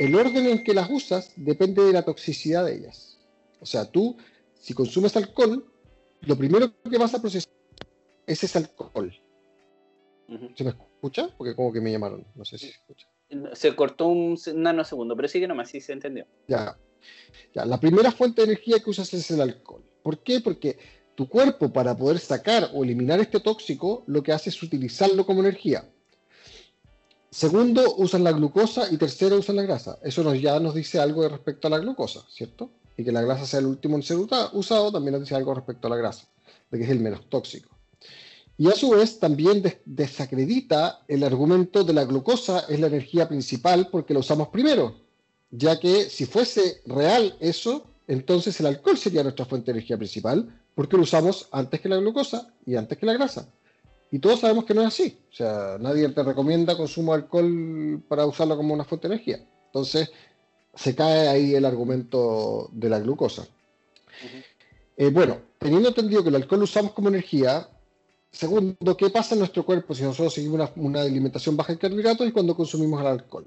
el 0.00 0.16
orden 0.16 0.46
en 0.46 0.64
que 0.64 0.74
las 0.74 0.90
usas 0.90 1.32
depende 1.36 1.84
de 1.84 1.92
la 1.92 2.02
toxicidad 2.02 2.64
de 2.64 2.74
ellas. 2.74 3.18
O 3.60 3.66
sea, 3.66 3.84
tú, 3.84 4.16
si 4.58 4.74
consumes 4.74 5.16
alcohol, 5.16 5.64
lo 6.22 6.36
primero 6.36 6.72
que 6.90 6.98
vas 6.98 7.14
a 7.14 7.20
procesar 7.20 7.52
es 8.26 8.42
ese 8.42 8.58
alcohol. 8.58 9.21
¿Se 10.54 10.64
me 10.64 10.70
escucha? 10.70 11.28
Porque 11.36 11.54
como 11.54 11.72
que 11.72 11.80
me 11.80 11.90
llamaron, 11.90 12.26
no 12.34 12.44
sé 12.44 12.58
si 12.58 12.66
se 12.66 12.72
escucha. 12.72 13.08
Se 13.54 13.74
cortó 13.74 14.08
un 14.08 14.38
nanosegundo, 14.54 15.16
pero 15.16 15.28
sigue 15.28 15.48
nomás, 15.48 15.70
sí 15.70 15.80
se 15.80 15.92
entendió. 15.92 16.26
Ya. 16.48 16.76
ya. 17.54 17.64
La 17.64 17.80
primera 17.80 18.12
fuente 18.12 18.42
de 18.42 18.52
energía 18.52 18.80
que 18.80 18.90
usas 18.90 19.12
es 19.14 19.30
el 19.30 19.40
alcohol. 19.40 19.82
¿Por 20.02 20.18
qué? 20.18 20.40
Porque 20.40 20.78
tu 21.14 21.28
cuerpo, 21.28 21.72
para 21.72 21.96
poder 21.96 22.18
sacar 22.18 22.70
o 22.74 22.84
eliminar 22.84 23.20
este 23.20 23.40
tóxico, 23.40 24.04
lo 24.06 24.22
que 24.22 24.32
hace 24.32 24.50
es 24.50 24.62
utilizarlo 24.62 25.24
como 25.26 25.40
energía. 25.40 25.88
Segundo, 27.30 27.94
usan 27.96 28.24
la 28.24 28.32
glucosa 28.32 28.92
y 28.92 28.98
tercero, 28.98 29.36
usan 29.36 29.56
la 29.56 29.62
grasa. 29.62 29.98
Eso 30.02 30.22
nos, 30.22 30.40
ya 30.40 30.60
nos 30.60 30.74
dice 30.74 30.98
algo 30.98 31.26
respecto 31.28 31.66
a 31.66 31.70
la 31.70 31.78
glucosa, 31.78 32.20
¿cierto? 32.28 32.70
Y 32.96 33.04
que 33.04 33.12
la 33.12 33.22
grasa 33.22 33.46
sea 33.46 33.60
el 33.60 33.66
último 33.66 33.96
en 33.96 34.02
ser 34.02 34.18
usado 34.18 34.92
también 34.92 35.12
nos 35.12 35.22
dice 35.22 35.34
algo 35.34 35.54
respecto 35.54 35.86
a 35.86 35.90
la 35.90 35.96
grasa, 35.96 36.28
de 36.70 36.78
que 36.78 36.84
es 36.84 36.90
el 36.90 37.00
menos 37.00 37.28
tóxico. 37.30 37.71
Y 38.58 38.68
a 38.68 38.72
su 38.72 38.90
vez 38.90 39.18
también 39.18 39.62
desacredita 39.84 41.00
el 41.08 41.24
argumento 41.24 41.84
de 41.84 41.92
la 41.92 42.04
glucosa 42.04 42.66
es 42.68 42.78
la 42.78 42.86
energía 42.86 43.28
principal 43.28 43.88
porque 43.90 44.14
la 44.14 44.20
usamos 44.20 44.48
primero, 44.48 44.96
ya 45.50 45.80
que 45.80 46.04
si 46.04 46.26
fuese 46.26 46.80
real 46.86 47.36
eso, 47.40 47.86
entonces 48.06 48.58
el 48.60 48.66
alcohol 48.66 48.98
sería 48.98 49.22
nuestra 49.22 49.46
fuente 49.46 49.72
de 49.72 49.78
energía 49.78 49.96
principal 49.96 50.60
porque 50.74 50.96
lo 50.96 51.02
usamos 51.02 51.48
antes 51.50 51.80
que 51.80 51.88
la 51.88 51.96
glucosa 51.96 52.52
y 52.66 52.76
antes 52.76 52.98
que 52.98 53.06
la 53.06 53.14
grasa. 53.14 53.48
Y 54.10 54.18
todos 54.18 54.40
sabemos 54.40 54.66
que 54.66 54.74
no 54.74 54.82
es 54.82 54.88
así. 54.88 55.18
O 55.30 55.34
sea, 55.34 55.78
nadie 55.80 56.06
te 56.10 56.22
recomienda 56.22 56.76
consumo 56.76 57.12
de 57.12 57.22
alcohol 57.22 58.02
para 58.08 58.26
usarlo 58.26 58.56
como 58.56 58.74
una 58.74 58.84
fuente 58.84 59.08
de 59.08 59.14
energía. 59.14 59.42
Entonces, 59.66 60.10
se 60.74 60.94
cae 60.94 61.28
ahí 61.28 61.54
el 61.54 61.64
argumento 61.64 62.68
de 62.72 62.90
la 62.90 63.00
glucosa. 63.00 63.46
Eh, 64.98 65.08
bueno, 65.08 65.38
teniendo 65.58 65.88
entendido 65.88 66.22
que 66.22 66.28
el 66.28 66.36
alcohol 66.36 66.60
lo 66.60 66.64
usamos 66.64 66.92
como 66.92 67.08
energía, 67.08 67.68
Segundo, 68.32 68.96
¿qué 68.96 69.10
pasa 69.10 69.34
en 69.34 69.40
nuestro 69.40 69.64
cuerpo 69.64 69.94
si 69.94 70.02
nosotros 70.02 70.32
seguimos 70.32 70.70
una, 70.76 71.02
alimentación 71.02 71.56
baja 71.56 71.72
en 71.72 71.78
carbohidratos 71.78 72.26
y 72.26 72.32
cuando 72.32 72.56
consumimos 72.56 73.00
el 73.02 73.06
alcohol? 73.06 73.44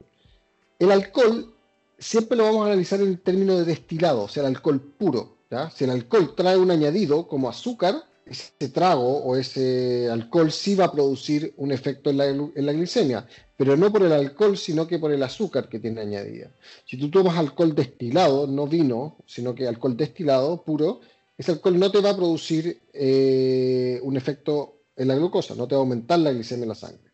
El 0.77 0.91
alcohol 0.91 1.53
siempre 1.97 2.37
lo 2.37 2.43
vamos 2.43 2.63
a 2.63 2.67
analizar 2.67 3.01
en 3.01 3.17
términos 3.17 3.57
de 3.57 3.65
destilado, 3.65 4.23
o 4.23 4.27
sea, 4.27 4.41
el 4.41 4.55
alcohol 4.55 4.79
puro. 4.79 5.35
Si 5.73 5.85
el 5.85 5.89
alcohol 5.89 6.35
trae 6.35 6.57
un 6.57 6.69
añadido 6.69 7.27
como 7.27 7.49
azúcar, 7.49 8.03
ese 8.25 8.69
trago 8.69 9.19
o 9.23 9.35
ese 9.35 10.09
alcohol 10.09 10.51
sí 10.51 10.75
va 10.75 10.85
a 10.85 10.91
producir 10.91 11.53
un 11.57 11.71
efecto 11.71 12.09
en 12.09 12.17
la, 12.17 12.27
en 12.27 12.65
la, 12.65 12.73
glicemia, 12.73 13.27
pero 13.55 13.77
no 13.77 13.91
por 13.91 14.03
el 14.03 14.11
alcohol, 14.11 14.57
sino 14.57 14.87
que 14.87 14.99
por 14.99 15.11
el 15.11 15.23
azúcar 15.23 15.69
que 15.69 15.79
tiene 15.79 16.01
añadida. 16.01 16.51
Si 16.85 16.97
tú 16.97 17.09
tomas 17.09 17.37
alcohol 17.37 17.73
destilado, 17.73 18.47
no 18.47 18.67
vino, 18.67 19.17
sino 19.25 19.55
que 19.55 19.67
alcohol 19.67 19.95
destilado 19.95 20.63
puro, 20.63 21.01
ese 21.37 21.51
alcohol 21.51 21.79
no 21.79 21.91
te 21.91 22.01
va 22.01 22.11
a 22.11 22.15
producir 22.15 22.81
eh, 22.93 23.99
un 24.03 24.15
efecto 24.15 24.83
en 24.95 25.07
la 25.09 25.15
glucosa, 25.15 25.55
no 25.55 25.67
te 25.67 25.75
va 25.75 25.79
a 25.79 25.83
aumentar 25.83 26.19
la 26.19 26.31
glicemia 26.31 26.63
en 26.63 26.69
la 26.69 26.75
sangre. 26.75 27.11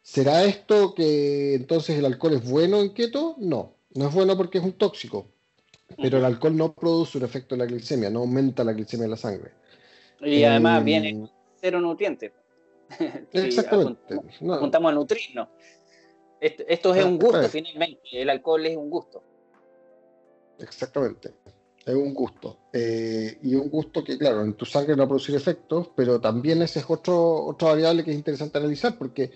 ¿Será 0.00 0.44
esto 0.44 0.94
que 0.94 1.54
entonces 1.54 1.98
el 1.98 2.06
alcohol 2.06 2.34
es 2.34 2.48
bueno 2.48 2.80
en 2.80 2.94
keto? 2.94 3.34
No, 3.38 3.74
no 3.94 4.08
es 4.08 4.14
bueno 4.14 4.36
porque 4.36 4.58
es 4.58 4.64
un 4.64 4.72
tóxico, 4.72 5.26
pero 5.96 6.18
el 6.18 6.24
alcohol 6.24 6.56
no 6.56 6.72
produce 6.72 7.18
un 7.18 7.24
efecto 7.24 7.54
en 7.54 7.58
la 7.58 7.66
glicemia, 7.66 8.08
no 8.08 8.20
aumenta 8.20 8.64
la 8.64 8.72
glicemia 8.72 9.04
en 9.04 9.10
la 9.10 9.16
sangre. 9.18 9.52
Y 10.20 10.44
además 10.44 10.80
eh, 10.80 10.84
viene 10.84 11.28
cero 11.60 11.80
nutrientes. 11.80 12.32
Exactamente. 13.32 14.16
Juntamos 14.40 14.90
a 14.90 14.94
nutrirnos. 14.94 15.48
Esto, 16.40 16.94
es 16.94 17.04
un 17.04 17.18
gusto 17.18 17.48
finalmente, 17.48 18.00
el 18.12 18.30
alcohol 18.30 18.64
es 18.64 18.76
un 18.76 18.88
gusto. 18.88 19.22
Exactamente, 20.60 21.32
es 21.92 21.96
un 21.98 22.14
gusto. 22.14 22.58
Eh, 22.72 23.38
y 23.42 23.54
un 23.54 23.68
gusto 23.68 24.04
que, 24.04 24.18
claro, 24.18 24.42
en 24.42 24.54
tu 24.54 24.64
sangre 24.64 24.94
no 24.94 24.98
va 24.98 25.04
a 25.04 25.08
producir 25.08 25.34
efectos, 25.34 25.90
pero 25.96 26.20
también 26.20 26.62
ese 26.62 26.80
es 26.80 26.84
otro, 26.88 27.46
otra 27.46 27.68
variable 27.68 28.04
que 28.04 28.10
es 28.10 28.16
interesante 28.16 28.58
analizar, 28.58 28.96
porque 28.98 29.30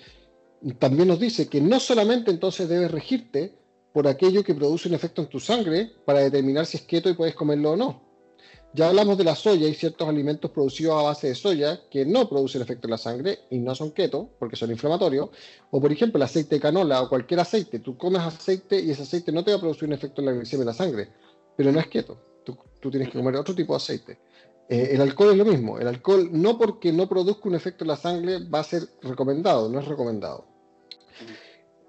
también 0.79 1.09
nos 1.09 1.19
dice 1.19 1.49
que 1.49 1.61
no 1.61 1.81
solamente 1.81 2.31
entonces 2.31 2.69
debes 2.69 2.91
regirte 2.91 3.55
por 3.93 4.07
aquello 4.07 4.45
que 4.45 4.55
produce 4.55 4.89
un 4.89 4.95
efecto 4.95 5.23
en 5.23 5.29
tu 5.29 5.41
sangre 5.41 5.91
para 6.05 6.21
determinar 6.21 6.67
si 6.67 6.77
es 6.79 6.85
keto 6.85 7.11
y 7.11 7.15
puedes 7.15 7.35
comerlo 7.35 7.73
o 7.73 7.77
no, 7.77 8.13
ya 8.75 8.89
hablamos 8.89 9.19
de 9.19 9.25
la 9.25 9.35
soya 9.35 9.69
y 9.69 9.75
ciertos 9.75 10.09
alimentos 10.09 10.51
producidos 10.51 10.99
a 10.99 11.03
base 11.03 11.29
de 11.29 11.35
soya 11.35 11.79
que 11.91 12.07
no 12.07 12.27
producen 12.27 12.63
efecto 12.63 12.87
en 12.87 12.93
la 12.93 12.99
sangre 12.99 13.41
y 13.51 13.59
no 13.59 13.75
son 13.75 13.91
keto 13.91 14.31
porque 14.39 14.57
son 14.57 14.71
inflamatorios. 14.71 15.29
O 15.71 15.79
por 15.79 15.93
ejemplo 15.93 16.17
el 16.17 16.23
aceite 16.23 16.55
de 16.55 16.61
canola 16.61 17.03
o 17.03 17.09
cualquier 17.11 17.41
aceite. 17.41 17.81
Tú 17.81 17.99
comes 17.99 18.23
aceite 18.23 18.81
y 18.81 18.91
ese 18.91 19.03
aceite 19.03 19.31
no 19.31 19.45
te 19.45 19.51
va 19.51 19.59
a 19.59 19.61
producir 19.61 19.87
un 19.87 19.93
efecto 19.93 20.23
en 20.23 20.27
la 20.27 20.33
glicemia 20.33 20.65
de 20.65 20.71
la 20.71 20.75
sangre, 20.75 21.09
pero 21.55 21.71
no 21.71 21.81
es 21.81 21.87
keto. 21.89 22.17
Tú, 22.83 22.91
tienes 22.91 23.11
que 23.11 23.19
comer 23.19 23.37
otro 23.37 23.55
tipo 23.55 23.75
de 23.75 23.77
aceite. 23.77 24.19
Eh, 24.69 24.91
el 24.93 25.01
alcohol 25.01 25.31
es 25.31 25.37
lo 25.37 25.45
mismo. 25.45 25.79
El 25.79 25.87
alcohol 25.87 26.29
no 26.33 26.59
porque 26.59 26.93
no 26.93 27.09
produzca 27.09 27.49
un 27.49 27.55
efecto 27.55 27.85
en 27.85 27.89
la 27.89 27.97
sangre 27.97 28.41
va 28.41 28.59
a 28.59 28.65
ser 28.65 28.83
recomendado, 29.03 29.69
no 29.69 29.79
es 29.79 29.87
recomendado. 29.87 30.47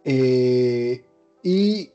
Eh, 0.05 1.03
y 1.41 1.89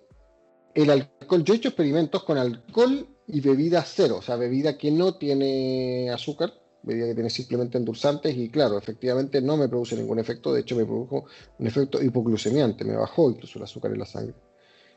el 0.75 0.91
alcohol, 0.91 1.45
yo 1.45 1.55
he 1.55 1.59
hecho 1.59 1.69
experimentos 1.69 2.25
con 2.25 2.39
alcohol 2.39 3.07
y 3.29 3.41
bebida 3.41 3.83
cero, 3.83 4.17
o 4.19 4.23
sea, 4.23 4.37
bebida 4.37 4.77
que 4.77 4.91
no 4.91 5.15
tiene 5.15 6.11
azúcar, 6.11 6.53
bebida 6.83 7.07
que 7.07 7.15
tiene 7.15 7.31
simplemente 7.31 7.79
endulzantes 7.79 8.37
y 8.37 8.49
claro, 8.49 8.79
efectivamente 8.79 9.41
no 9.41 9.57
me 9.57 9.69
produce 9.69 9.97
ningún 9.97 10.19
efecto, 10.19 10.53
de 10.53 10.63
hecho 10.63 10.75
me 10.75 10.87
produjo 10.87 11.27
un 11.59 11.67
efecto 11.67 12.03
hipoglucemiante, 12.03 12.85
me 12.85 12.97
bajó 12.97 13.31
incluso 13.31 13.59
el 13.59 13.65
azúcar 13.65 13.93
en 13.93 13.99
la 13.99 14.07
sangre. 14.07 14.35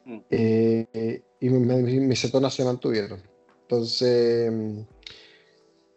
Mm. 0.06 0.20
Eh, 0.30 1.22
y 1.40 1.50
mis 1.50 2.22
cetonas 2.22 2.54
se 2.54 2.64
mantuvieron. 2.64 3.31
Entonces, 3.72 4.52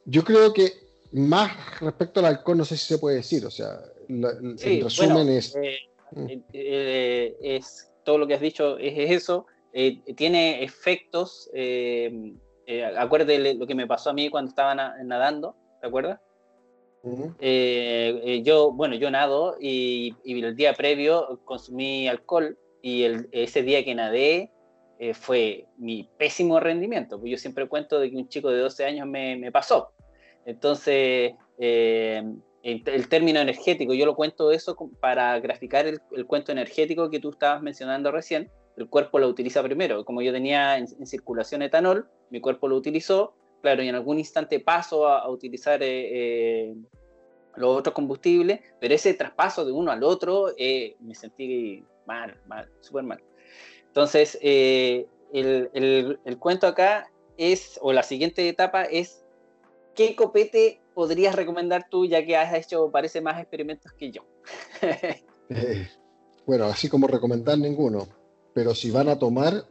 yo 0.05 0.23
creo 0.23 0.53
que 0.53 0.73
más 1.13 1.81
respecto 1.81 2.21
al 2.21 2.27
alcohol 2.27 2.59
no 2.59 2.65
sé 2.65 2.77
si 2.77 2.87
se 2.87 2.99
puede 2.99 3.17
decir, 3.17 3.45
o 3.45 3.51
sea, 3.51 3.81
el 4.09 4.83
resumen 4.83 5.29
es... 5.29 5.57
Eh, 5.57 5.79
mm. 6.13 6.27
eh, 6.53 7.37
es 7.43 7.91
todo 8.05 8.19
lo 8.19 8.27
que 8.27 8.35
has 8.35 8.41
dicho 8.41 8.77
es 8.79 9.11
eso 9.11 9.47
eh, 9.77 10.01
tiene 10.15 10.63
efectos, 10.63 11.51
eh, 11.53 12.33
eh, 12.65 12.85
acuérdate 12.85 13.55
lo 13.55 13.67
que 13.67 13.75
me 13.75 13.89
pasó 13.89 14.11
a 14.11 14.13
mí 14.13 14.31
cuando 14.31 14.51
estaba 14.51 14.73
nadando, 14.77 15.57
¿te 15.81 15.89
acuerdas? 15.89 16.21
yo, 17.03 18.73
bueno, 18.73 18.95
yo 18.95 19.11
nado 19.11 19.57
y, 19.61 20.15
el 20.25 20.55
día 20.55 20.75
previo 20.75 21.41
consumí 21.45 22.07
alcohol 22.07 22.57
y 22.83 23.05
ese 23.33 23.63
día 23.63 23.85
que 23.85 23.97
nadé 23.97 24.53
fue 25.15 25.67
mi 25.77 26.09
pésimo 26.17 26.61
rendimiento, 26.61 27.21
yo 27.25 27.37
siempre 27.37 27.69
cuento 27.69 27.99
de 27.99 28.11
que 28.11 28.17
un 28.17 28.29
chico 28.29 28.51
de 28.51 28.61
12 28.61 28.85
años 28.85 29.07
me, 29.07 29.51
pasó. 29.53 29.93
Entonces, 30.47 31.35
el, 31.59 33.09
término 33.09 33.41
energético, 33.41 33.93
yo 33.93 34.07
lo 34.07 34.15
cuento 34.15 34.51
eso 34.51 34.77
para 35.01 35.39
graficar 35.41 35.87
el, 35.87 36.01
el 36.13 36.27
cuento 36.27 36.53
energético 36.53 37.11
que 37.11 37.21
tú 37.21 37.31
estabas 37.31 37.61
mencionando 37.61 38.11
recién, 38.11 38.51
el 38.77 38.89
cuerpo 38.89 39.19
lo 39.19 39.29
utiliza 39.29 39.63
primero. 39.63 40.05
Como 40.05 40.23
yo 40.23 40.33
tenía 40.33 40.79
en, 40.79 40.89
circulación 41.07 41.63
etanol, 41.63 42.09
mi 42.31 42.41
cuerpo 42.41 42.69
lo 42.69 42.77
utilizó, 42.77 43.35
claro, 43.63 43.83
y 43.83 43.89
en 43.89 43.95
algún 43.95 44.19
instante 44.19 44.61
paso 44.61 45.09
a, 45.09 45.29
utilizar 45.29 45.83
eh, 45.83 46.69
eh, 46.69 46.75
los 47.57 47.79
otros 47.79 47.95
combustibles, 47.95 48.61
pero 48.81 48.95
ese 48.95 49.15
traspaso 49.15 49.65
de 49.65 49.73
uno 49.73 49.93
al 49.93 50.03
otro 50.03 50.49
eh, 50.59 50.97
me 51.01 51.15
sentí 51.15 51.85
mal, 52.07 52.37
mal, 52.47 52.69
súper 52.81 53.05
mal. 53.05 53.23
Entonces, 53.95 54.39
el, 54.43 55.07
el, 55.33 56.39
cuento 56.39 56.67
acá 56.67 57.11
es, 57.37 57.79
o 57.81 57.93
la 57.93 58.03
siguiente 58.03 58.49
etapa 58.49 58.83
es, 58.85 59.25
¿qué 59.95 60.17
copete 60.17 60.81
podrías 60.95 61.37
recomendar 61.37 61.89
tú, 61.89 62.05
ya 62.05 62.25
que 62.27 62.37
has 62.37 62.53
hecho, 62.55 62.91
parece, 62.91 63.21
más 63.21 63.41
experimentos 63.41 63.93
que 63.93 64.11
yo? 64.11 64.23
bueno, 66.47 66.65
así 66.65 66.89
como 66.89 67.07
recomendar 67.07 67.57
ninguno 67.57 68.09
pero 68.55 68.75
si 68.75 68.91
van 68.91 69.09
a 69.09 69.19
tomar 69.19 69.67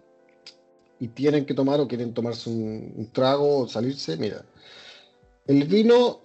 y 1.00 1.08
tienen 1.08 1.46
que 1.46 1.53
tomar 1.53 1.80
o 1.80 1.88
quieren 1.88 2.13
tomarse 2.13 2.50
un, 2.50 3.10
trago 3.12 3.60
o 3.60 3.68
salirse, 3.68 4.18
mira, 4.18 4.46
el 5.48 5.63
vino 5.63 6.20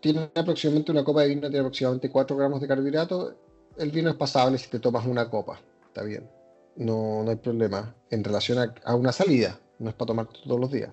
tiene 0.00 0.30
aproximadamente 0.34 0.92
una 0.92 1.04
copa 1.04 1.22
de 1.22 1.28
vino, 1.28 1.42
tiene 1.42 1.58
aproximadamente 1.58 2.10
4 2.10 2.36
gramos 2.36 2.60
de 2.60 2.68
carbohidratos. 2.68 3.34
El 3.76 3.90
vino 3.90 4.08
es 4.08 4.16
pasable 4.16 4.56
si 4.58 4.70
te 4.70 4.78
tomas 4.78 5.04
una 5.06 5.28
copa, 5.28 5.60
está 5.88 6.02
bien, 6.04 6.28
no, 6.76 7.22
no 7.22 7.30
hay 7.30 7.36
problema 7.36 7.94
en 8.10 8.24
relación 8.24 8.72
a, 8.84 8.94
una 8.94 9.12
salida, 9.12 9.60
no 9.78 9.90
es 9.90 9.94
para 9.94 10.08
tomar 10.08 10.28
todos 10.28 10.60
los 10.60 10.70
días. 10.70 10.90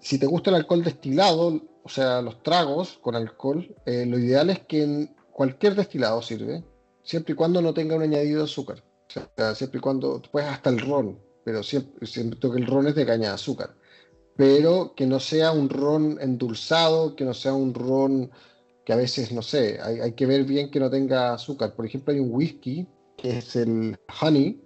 Si 0.00 0.18
te 0.18 0.26
gusta 0.26 0.50
el 0.50 0.56
alcohol 0.56 0.84
destilado, 0.84 1.60
o 1.82 1.88
sea, 1.88 2.22
los 2.22 2.42
tragos 2.42 2.98
con 3.00 3.16
alcohol, 3.16 3.74
eh, 3.86 4.06
lo 4.06 4.18
ideal 4.18 4.50
es 4.50 4.60
que 4.60 5.08
cualquier 5.32 5.74
destilado 5.74 6.22
sirve, 6.22 6.64
siempre 7.02 7.32
y 7.32 7.36
cuando 7.36 7.60
no 7.60 7.74
tenga 7.74 7.96
un 7.96 8.02
añadido 8.02 8.38
de 8.38 8.44
azúcar. 8.44 8.82
O 9.08 9.12
sea, 9.36 9.54
siempre 9.54 9.78
y 9.78 9.80
cuando, 9.80 10.22
pues 10.30 10.44
hasta 10.44 10.70
el 10.70 10.78
ron, 10.78 11.18
pero 11.44 11.62
siempre, 11.62 12.06
siento 12.06 12.52
que 12.52 12.58
el 12.58 12.66
ron 12.66 12.86
es 12.86 12.94
de 12.94 13.06
caña 13.06 13.28
de 13.28 13.34
azúcar, 13.34 13.74
pero 14.36 14.94
que 14.94 15.06
no 15.06 15.18
sea 15.18 15.52
un 15.52 15.68
ron 15.68 16.18
endulzado, 16.20 17.16
que 17.16 17.24
no 17.24 17.34
sea 17.34 17.52
un 17.52 17.74
ron 17.74 18.30
que 18.84 18.92
a 18.92 18.96
veces, 18.96 19.32
no 19.32 19.42
sé, 19.42 19.78
hay, 19.80 20.12
que 20.12 20.26
ver 20.26 20.44
bien 20.44 20.70
que 20.70 20.80
no 20.80 20.90
tenga 20.90 21.34
azúcar. 21.34 21.74
Por 21.74 21.86
ejemplo, 21.86 22.12
hay 22.12 22.20
un 22.20 22.32
whisky 22.32 22.86
que 23.16 23.38
es 23.38 23.56
el 23.56 23.96
Honey, 24.20 24.60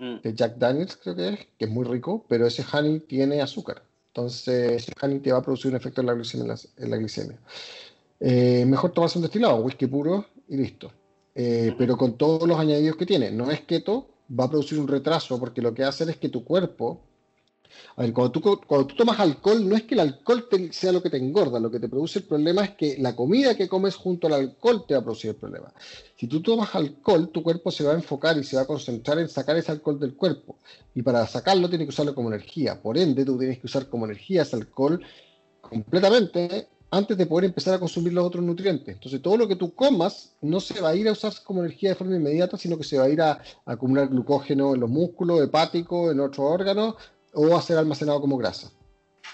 mm. 0.00 0.22
de 0.22 0.34
Jack 0.34 0.56
Daniels 0.56 0.96
creo 0.96 1.14
que 1.14 1.28
es, 1.28 1.38
que 1.58 1.66
es 1.66 1.70
muy 1.70 1.84
rico, 1.84 2.24
pero 2.28 2.46
ese 2.46 2.64
Honey 2.72 3.00
tiene 3.00 3.40
azúcar. 3.40 3.84
Entonces, 4.08 4.82
ese 4.82 4.92
Honey 5.00 5.20
te 5.20 5.30
va 5.30 5.38
a 5.38 5.42
producir 5.42 5.70
un 5.70 5.76
efecto 5.76 6.00
en 6.00 6.08
la 6.08 6.14
glicemia. 6.14 6.54
En 6.76 6.90
la, 6.90 6.96
glicemia. 6.96 7.38
Eh, 8.18 8.64
mejor 8.66 8.92
tomarse 8.92 9.18
un 9.18 9.22
destilado, 9.22 9.56
whisky 9.56 9.86
puro 9.86 10.26
y 10.48 10.56
listo. 10.56 10.90
Eh, 11.34 11.74
pero 11.78 11.96
con 11.96 12.18
todos 12.18 12.48
los 12.48 12.58
añadidos 12.58 12.96
que 12.96 13.06
tiene. 13.06 13.30
No 13.30 13.50
es 13.50 13.60
keto, 13.60 14.08
va 14.38 14.44
a 14.44 14.50
producir 14.50 14.80
un 14.80 14.88
retraso 14.88 15.38
porque 15.38 15.62
lo 15.62 15.72
que 15.74 15.84
hace 15.84 16.10
es 16.10 16.16
que 16.16 16.28
tu 16.28 16.44
cuerpo... 16.44 17.02
A 17.96 18.02
ver, 18.02 18.12
cuando 18.12 18.32
tú, 18.32 18.60
cuando 18.66 18.86
tú 18.86 18.94
tomas 18.96 19.18
alcohol, 19.20 19.68
no 19.68 19.76
es 19.76 19.84
que 19.84 19.94
el 19.94 20.00
alcohol 20.00 20.48
sea 20.70 20.92
lo 20.92 21.02
que 21.02 21.10
te 21.10 21.16
engorda, 21.16 21.60
lo 21.60 21.70
que 21.70 21.80
te 21.80 21.88
produce 21.88 22.20
el 22.20 22.24
problema 22.26 22.64
es 22.64 22.70
que 22.70 22.96
la 22.98 23.14
comida 23.16 23.56
que 23.56 23.68
comes 23.68 23.96
junto 23.96 24.26
al 24.26 24.34
alcohol 24.34 24.84
te 24.86 24.94
va 24.94 25.00
a 25.00 25.04
producir 25.04 25.30
el 25.30 25.36
problema. 25.36 25.72
Si 26.16 26.26
tú 26.26 26.42
tomas 26.42 26.74
alcohol, 26.74 27.30
tu 27.30 27.42
cuerpo 27.42 27.70
se 27.70 27.84
va 27.84 27.92
a 27.92 27.94
enfocar 27.94 28.36
y 28.38 28.44
se 28.44 28.56
va 28.56 28.62
a 28.62 28.66
concentrar 28.66 29.18
en 29.18 29.28
sacar 29.28 29.56
ese 29.56 29.72
alcohol 29.72 29.98
del 29.98 30.14
cuerpo. 30.14 30.56
Y 30.94 31.02
para 31.02 31.26
sacarlo 31.26 31.68
tiene 31.68 31.84
que 31.84 31.90
usarlo 31.90 32.14
como 32.14 32.28
energía. 32.28 32.80
Por 32.80 32.98
ende, 32.98 33.24
tú 33.24 33.38
tienes 33.38 33.58
que 33.58 33.66
usar 33.66 33.88
como 33.88 34.04
energía 34.04 34.42
ese 34.42 34.56
alcohol 34.56 35.00
completamente 35.60 36.68
antes 36.90 37.16
de 37.16 37.26
poder 37.26 37.44
empezar 37.44 37.74
a 37.74 37.78
consumir 37.78 38.12
los 38.12 38.24
otros 38.24 38.44
nutrientes. 38.44 38.94
Entonces, 38.94 39.22
todo 39.22 39.36
lo 39.36 39.46
que 39.46 39.56
tú 39.56 39.74
comas 39.74 40.32
no 40.40 40.60
se 40.60 40.80
va 40.80 40.90
a 40.90 40.96
ir 40.96 41.08
a 41.08 41.12
usar 41.12 41.32
como 41.44 41.60
energía 41.60 41.90
de 41.90 41.94
forma 41.94 42.16
inmediata, 42.16 42.56
sino 42.56 42.76
que 42.76 42.84
se 42.84 42.98
va 42.98 43.04
a 43.04 43.08
ir 43.08 43.22
a, 43.22 43.40
acumular 43.64 44.08
glucógeno 44.08 44.74
en 44.74 44.80
los 44.80 44.90
músculos, 44.90 45.40
hepáticos, 45.40 46.12
en 46.12 46.20
otros 46.20 46.46
órganos, 46.50 46.96
o 47.34 47.56
a 47.56 47.62
ser 47.62 47.78
almacenado 47.78 48.20
como 48.20 48.36
grasa. 48.36 48.70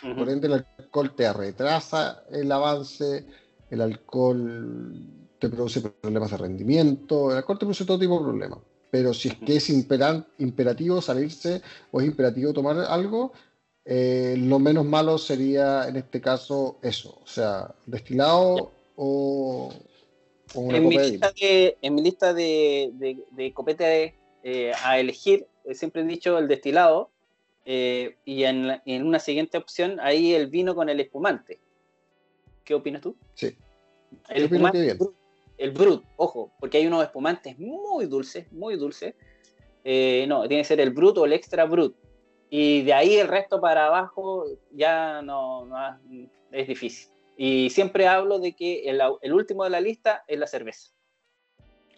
Por 0.03 0.29
ende, 0.29 0.47
el 0.47 0.65
alcohol 0.79 1.15
te 1.17 1.33
retrasa 1.33 2.23
el 2.31 2.51
avance, 2.53 3.25
el 3.71 3.81
alcohol 3.81 4.95
te 5.39 5.49
produce 5.49 5.81
problemas 5.81 6.31
de 6.31 6.37
rendimiento, 6.37 7.31
el 7.31 7.39
alcohol 7.39 7.59
te 7.59 7.67
produce 7.67 7.85
todo 7.85 7.99
tipo 7.99 8.19
de 8.19 8.25
problemas. 8.25 8.59
Pero 8.91 9.13
si 9.13 9.29
es 9.29 9.35
que 9.35 9.57
es 9.57 9.69
imperativo 9.69 11.01
salirse 11.01 11.61
o 11.91 12.01
es 12.01 12.07
imperativo 12.07 12.53
tomar 12.53 12.79
algo, 12.79 13.33
eh, 13.85 14.35
lo 14.39 14.59
menos 14.59 14.85
malo 14.85 15.19
sería 15.19 15.89
en 15.89 15.97
este 15.97 16.21
caso 16.21 16.79
eso, 16.83 17.21
o 17.23 17.27
sea, 17.27 17.73
destilado 17.87 18.73
o, 18.97 19.73
en, 20.55 20.89
mi 20.89 20.99
lista 20.99 21.33
de, 21.33 21.77
en 21.81 21.95
mi 21.95 22.03
lista 22.03 22.35
de, 22.35 23.25
de, 23.31 23.53
copete 23.53 24.15
eh, 24.43 24.73
a 24.83 24.99
elegir, 24.99 25.47
eh, 25.65 25.75
siempre 25.75 26.03
he 26.03 26.05
dicho 26.05 26.39
el 26.39 26.49
destilado 26.49 27.11
y 27.67 28.45
en, 28.45 28.81
en, 28.87 29.07
una 29.07 29.19
siguiente 29.19 29.59
opción 29.59 29.99
ahí 30.01 30.35
el 30.35 30.47
vino 30.47 30.75
con 30.75 30.89
el 30.89 31.01
espumante. 31.01 31.59
¿Qué 32.65 32.75
opinas 32.75 33.03
tú? 33.03 33.17
Sí. 33.35 33.57
El 34.29 34.45
espumante, 34.45 34.97
el 35.59 35.71
brut, 35.73 36.05
ojo, 36.17 36.53
porque 36.61 36.79
hay 36.79 36.87
unos 36.87 37.03
espumantes 37.03 37.59
muy 37.59 38.07
dulces, 38.07 38.51
muy 38.53 38.77
dulces. 38.77 39.15
no, 39.85 40.47
tiene 40.47 40.63
que 40.63 40.65
ser 40.65 40.81
el 40.81 40.91
brut 40.91 41.19
o 41.19 41.25
el 41.25 41.33
extra 41.33 41.65
brut 41.65 41.97
y 42.51 42.83
de 42.83 42.93
ahí 42.93 43.17
el 43.17 43.29
resto 43.29 43.61
para 43.61 43.87
abajo 43.87 44.47
ya 44.73 45.23
no, 45.23 45.69
es 46.53 46.69
difícil. 46.69 47.11
Y 47.37 47.71
siempre 47.71 48.07
hablo 48.07 48.39
de 48.39 48.53
que 48.53 48.89
el, 48.89 49.33
último 49.33 49.65
de 49.65 49.71
la 49.71 49.81
lista 49.81 50.25
es 50.27 50.39
la 50.39 50.47
cerveza. 50.47 50.91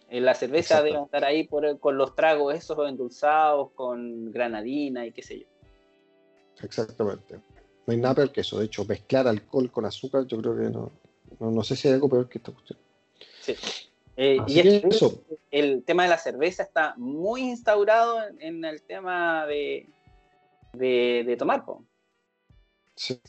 En 0.09 0.25
la 0.25 0.33
cerveza 0.33 0.81
debe 0.81 1.01
estar 1.01 1.23
ahí 1.23 1.47
por, 1.47 1.79
con 1.79 1.97
los 1.97 2.15
tragos 2.15 2.55
esos 2.55 2.89
endulzados, 2.89 3.71
con 3.71 4.31
granadina 4.31 5.05
y 5.05 5.11
qué 5.11 5.21
sé 5.21 5.39
yo. 5.41 5.45
Exactamente. 6.63 7.35
No 7.85 7.93
hay 7.93 7.97
nada 7.97 8.15
peor 8.15 8.31
que 8.31 8.41
eso. 8.41 8.59
De 8.59 8.65
hecho, 8.65 8.85
mezclar 8.85 9.27
alcohol 9.27 9.71
con 9.71 9.85
azúcar, 9.85 10.25
yo 10.27 10.37
creo 10.37 10.55
que 10.57 10.69
no. 10.69 10.91
No, 11.39 11.63
sé 11.63 11.75
si 11.75 11.87
hay 11.87 11.93
algo 11.93 12.09
peor 12.09 12.27
que 12.27 12.39
esta 12.39 12.51
cuestión. 12.51 12.79
Sí. 13.41 13.55
Eh, 14.17 14.37
y 14.47 14.59
eso. 14.59 15.23
el 15.51 15.83
tema 15.83 16.03
de 16.03 16.09
la 16.09 16.17
cerveza 16.17 16.63
está 16.63 16.93
muy 16.97 17.41
instaurado 17.41 18.19
en, 18.39 18.65
el 18.65 18.81
tema 18.81 19.45
de, 19.45 19.87
de, 20.73 21.35
tomar. 21.37 21.63
Sí. 22.95 23.19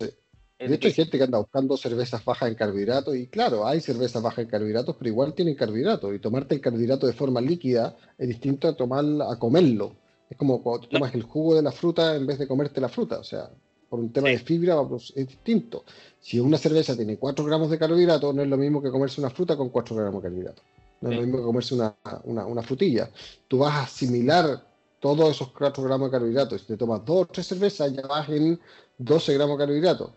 De 0.59 0.75
hecho, 0.75 0.89
hay 0.89 0.95
gente 0.95 1.17
que 1.17 1.25
anda 1.25 1.39
buscando 1.39 1.77
cervezas 1.77 2.23
bajas 2.25 2.51
en 2.51 2.55
carbohidratos 2.55 3.17
y 3.17 3.29
claro, 3.29 3.67
hay 3.67 3.81
cervezas 3.81 4.23
bajas 4.23 4.41
en 4.41 4.51
carbohidratos, 4.51 4.97
pero 4.97 5.09
igual 5.09 5.33
tienen 5.33 5.55
carbohidratos 5.55 6.15
y 6.15 6.19
tomarte 6.19 6.55
el 6.55 6.61
carbohidrato 6.61 7.07
de 7.07 7.15
forma 7.15 7.41
líquida 7.41 7.97
es 8.19 8.29
distinto 8.29 8.69
a 8.69 8.77
tomar 8.77 9.05
a 9.27 9.39
comerlo. 9.39 9.97
Es 10.31 10.37
como 10.37 10.63
cuando 10.63 10.89
tomas 10.89 11.15
el 11.15 11.25
jugo 11.25 11.57
de 11.57 11.63
la 11.63 11.73
fruta 11.73 12.17
en 12.17 12.27
vez 12.27 12.39
de 12.39 12.47
comerte 12.47 12.81
la 12.81 12.89
fruta, 12.89 13.19
o 13.19 13.25
sea, 13.25 13.51
por 13.89 13.99
un 14.01 14.13
tema 14.13 14.29
de 14.29 14.39
fibra 14.39 14.77
es 15.17 15.27
distinto. 15.27 15.85
Si 16.21 16.39
una 16.39 16.57
cerveza 16.57 16.97
tiene 16.97 17.19
4 17.19 17.45
gramos 17.45 17.71
de 17.71 17.79
carbohidratos, 17.79 18.35
no 18.35 18.43
es 18.43 18.49
lo 18.49 18.57
mismo 18.57 18.81
que 18.81 18.91
comerse 18.91 19.21
una 19.21 19.31
fruta 19.31 19.57
con 19.57 19.69
4 19.69 19.97
gramos 19.97 20.23
de 20.23 20.29
carbohidratos. 20.29 20.65
No 21.01 21.11
es 21.11 21.17
lo 21.17 21.23
mismo 21.23 21.39
que 21.39 21.45
comerse 21.45 21.75
una, 21.75 21.97
una, 22.25 22.63
frutilla. 22.63 23.11
Tú 23.49 23.59
vas 23.59 23.75
a 23.75 23.83
asimilar 23.83 24.65
todos 25.01 25.31
esos 25.31 25.51
4 25.51 25.83
gramos 25.83 26.09
de 26.09 26.13
carbohidratos. 26.13 26.61
Si 26.61 26.67
te 26.69 26.77
tomas 26.77 27.05
2 27.05 27.17
o 27.23 27.27
3 27.27 27.47
cervezas, 27.47 27.93
ya 27.93 28.07
vas 28.07 28.29
en 28.29 28.61
12 28.99 29.35
gramos 29.35 29.59
de 29.59 29.65
carbohidratos 29.65 30.11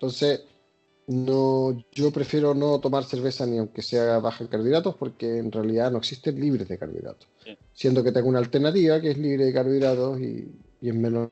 entonces, 0.00 0.40
no, 1.10 1.76
yo 1.90 2.12
prefiero 2.12 2.54
no 2.54 2.78
tomar 2.78 3.02
cerveza 3.02 3.44
ni 3.44 3.58
aunque 3.58 3.82
sea 3.82 4.20
baja 4.20 4.44
en 4.44 4.48
carbohidratos 4.48 4.94
porque 4.94 5.38
en 5.38 5.50
realidad 5.50 5.90
no 5.90 5.98
existen 5.98 6.40
libres 6.40 6.68
de 6.68 6.78
carbohidratos. 6.78 7.26
Siendo 7.72 8.04
que 8.04 8.12
tengo 8.12 8.28
una 8.28 8.38
alternativa 8.38 9.00
que 9.00 9.10
es 9.10 9.18
libre 9.18 9.46
de 9.46 9.52
carbohidratos 9.52 10.20
y, 10.20 10.48
es 10.80 10.94
menos 10.94 11.30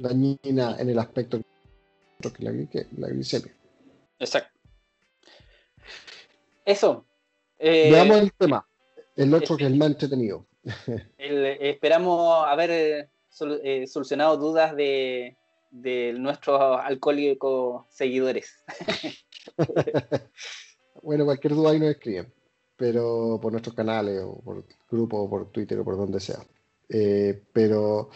dañina 0.00 0.76
en 0.80 0.90
el 0.90 0.98
aspecto 0.98 1.40
que 2.20 2.42
la, 2.42 2.52
la 2.96 3.08
glicemia. 3.08 3.54
Exacto. 4.18 4.58
Eso. 6.64 7.06
Eh, 7.60 7.90
Veamos 7.92 8.18
el 8.18 8.32
tema. 8.32 8.66
El 9.14 9.32
otro 9.32 9.56
que 9.56 9.62
es 9.62 9.70
el 9.70 9.78
más 9.78 9.90
entretenido. 9.90 10.44
esperamos 11.18 12.48
haber 12.48 12.70
eh, 12.70 13.08
eh, 13.62 13.86
solucionado 13.86 14.36
dudas 14.38 14.74
de, 14.74 15.36
de 15.74 16.14
nuestros 16.16 16.60
alcohólicos 16.60 17.84
seguidores. 17.90 18.64
bueno, 21.02 21.24
cualquier 21.24 21.54
duda 21.54 21.72
ahí 21.72 21.80
nos 21.80 21.90
escriben, 21.90 22.32
pero 22.76 23.40
por 23.42 23.50
nuestros 23.50 23.74
canales 23.74 24.22
o 24.24 24.40
por 24.40 24.64
grupo 24.88 25.18
o 25.18 25.28
por 25.28 25.50
Twitter 25.50 25.80
o 25.80 25.84
por 25.84 25.96
donde 25.96 26.20
sea. 26.20 26.38
Eh, 26.88 27.42
pero 27.52 28.10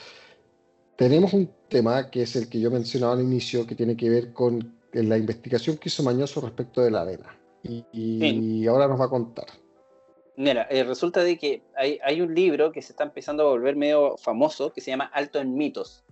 tenemos 0.95 1.33
un 1.33 1.51
tema 1.69 2.11
que 2.11 2.23
es 2.23 2.37
el 2.37 2.49
que 2.49 2.61
yo 2.61 2.71
mencionaba 2.71 3.15
al 3.15 3.23
inicio, 3.23 3.67
que 3.67 3.75
tiene 3.75 3.97
que 3.97 4.09
ver 4.09 4.33
con 4.33 4.79
la 4.93 5.19
investigación 5.19 5.79
que 5.79 5.89
hizo 5.89 6.05
Mañoso 6.05 6.41
respecto 6.41 6.81
de 6.81 6.93
la 6.93 7.03
arena. 7.03 7.37
Y, 7.65 8.67
ahora 8.69 8.87
nos 8.87 9.01
va 9.01 9.07
a 9.07 9.11
contar. 9.11 9.47
Mira, 10.37 10.69
eh, 10.71 10.85
resulta 10.85 11.25
de 11.25 11.37
que 11.37 11.65
hay, 11.75 11.99
hay, 12.05 12.21
un 12.21 12.33
libro 12.33 12.71
que 12.71 12.81
se 12.81 12.93
está 12.93 13.03
empezando 13.03 13.43
a 13.43 13.51
volver 13.51 13.75
medio 13.75 14.17
famoso 14.17 14.73
que 14.73 14.81
se 14.81 14.93
llama 14.93 15.11
Alto 15.13 15.41
en 15.41 15.57
mitos. 15.57 16.05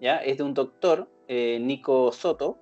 Es 0.00 0.38
de 0.38 0.42
un 0.42 0.54
doctor, 0.54 1.08
eh, 1.26 1.58
Nico 1.60 2.12
Soto, 2.12 2.58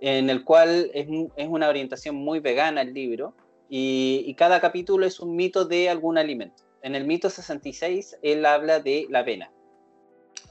en 0.00 0.30
el 0.30 0.44
cual 0.44 0.90
es, 0.94 1.06
una 1.48 1.68
orientación 1.68 2.16
muy 2.16 2.40
vegana 2.40 2.82
el 2.82 2.92
libro, 2.92 3.34
y, 3.68 4.34
cada 4.34 4.60
capítulo 4.60 5.06
es 5.06 5.20
un 5.20 5.34
mito 5.34 5.64
de 5.64 5.88
algún 5.88 6.18
alimento. 6.18 6.64
En 6.82 6.94
el 6.94 7.06
mito 7.06 7.30
66, 7.30 8.18
él 8.20 8.44
habla 8.44 8.80
de 8.80 9.06
la 9.08 9.20
avena, 9.20 9.50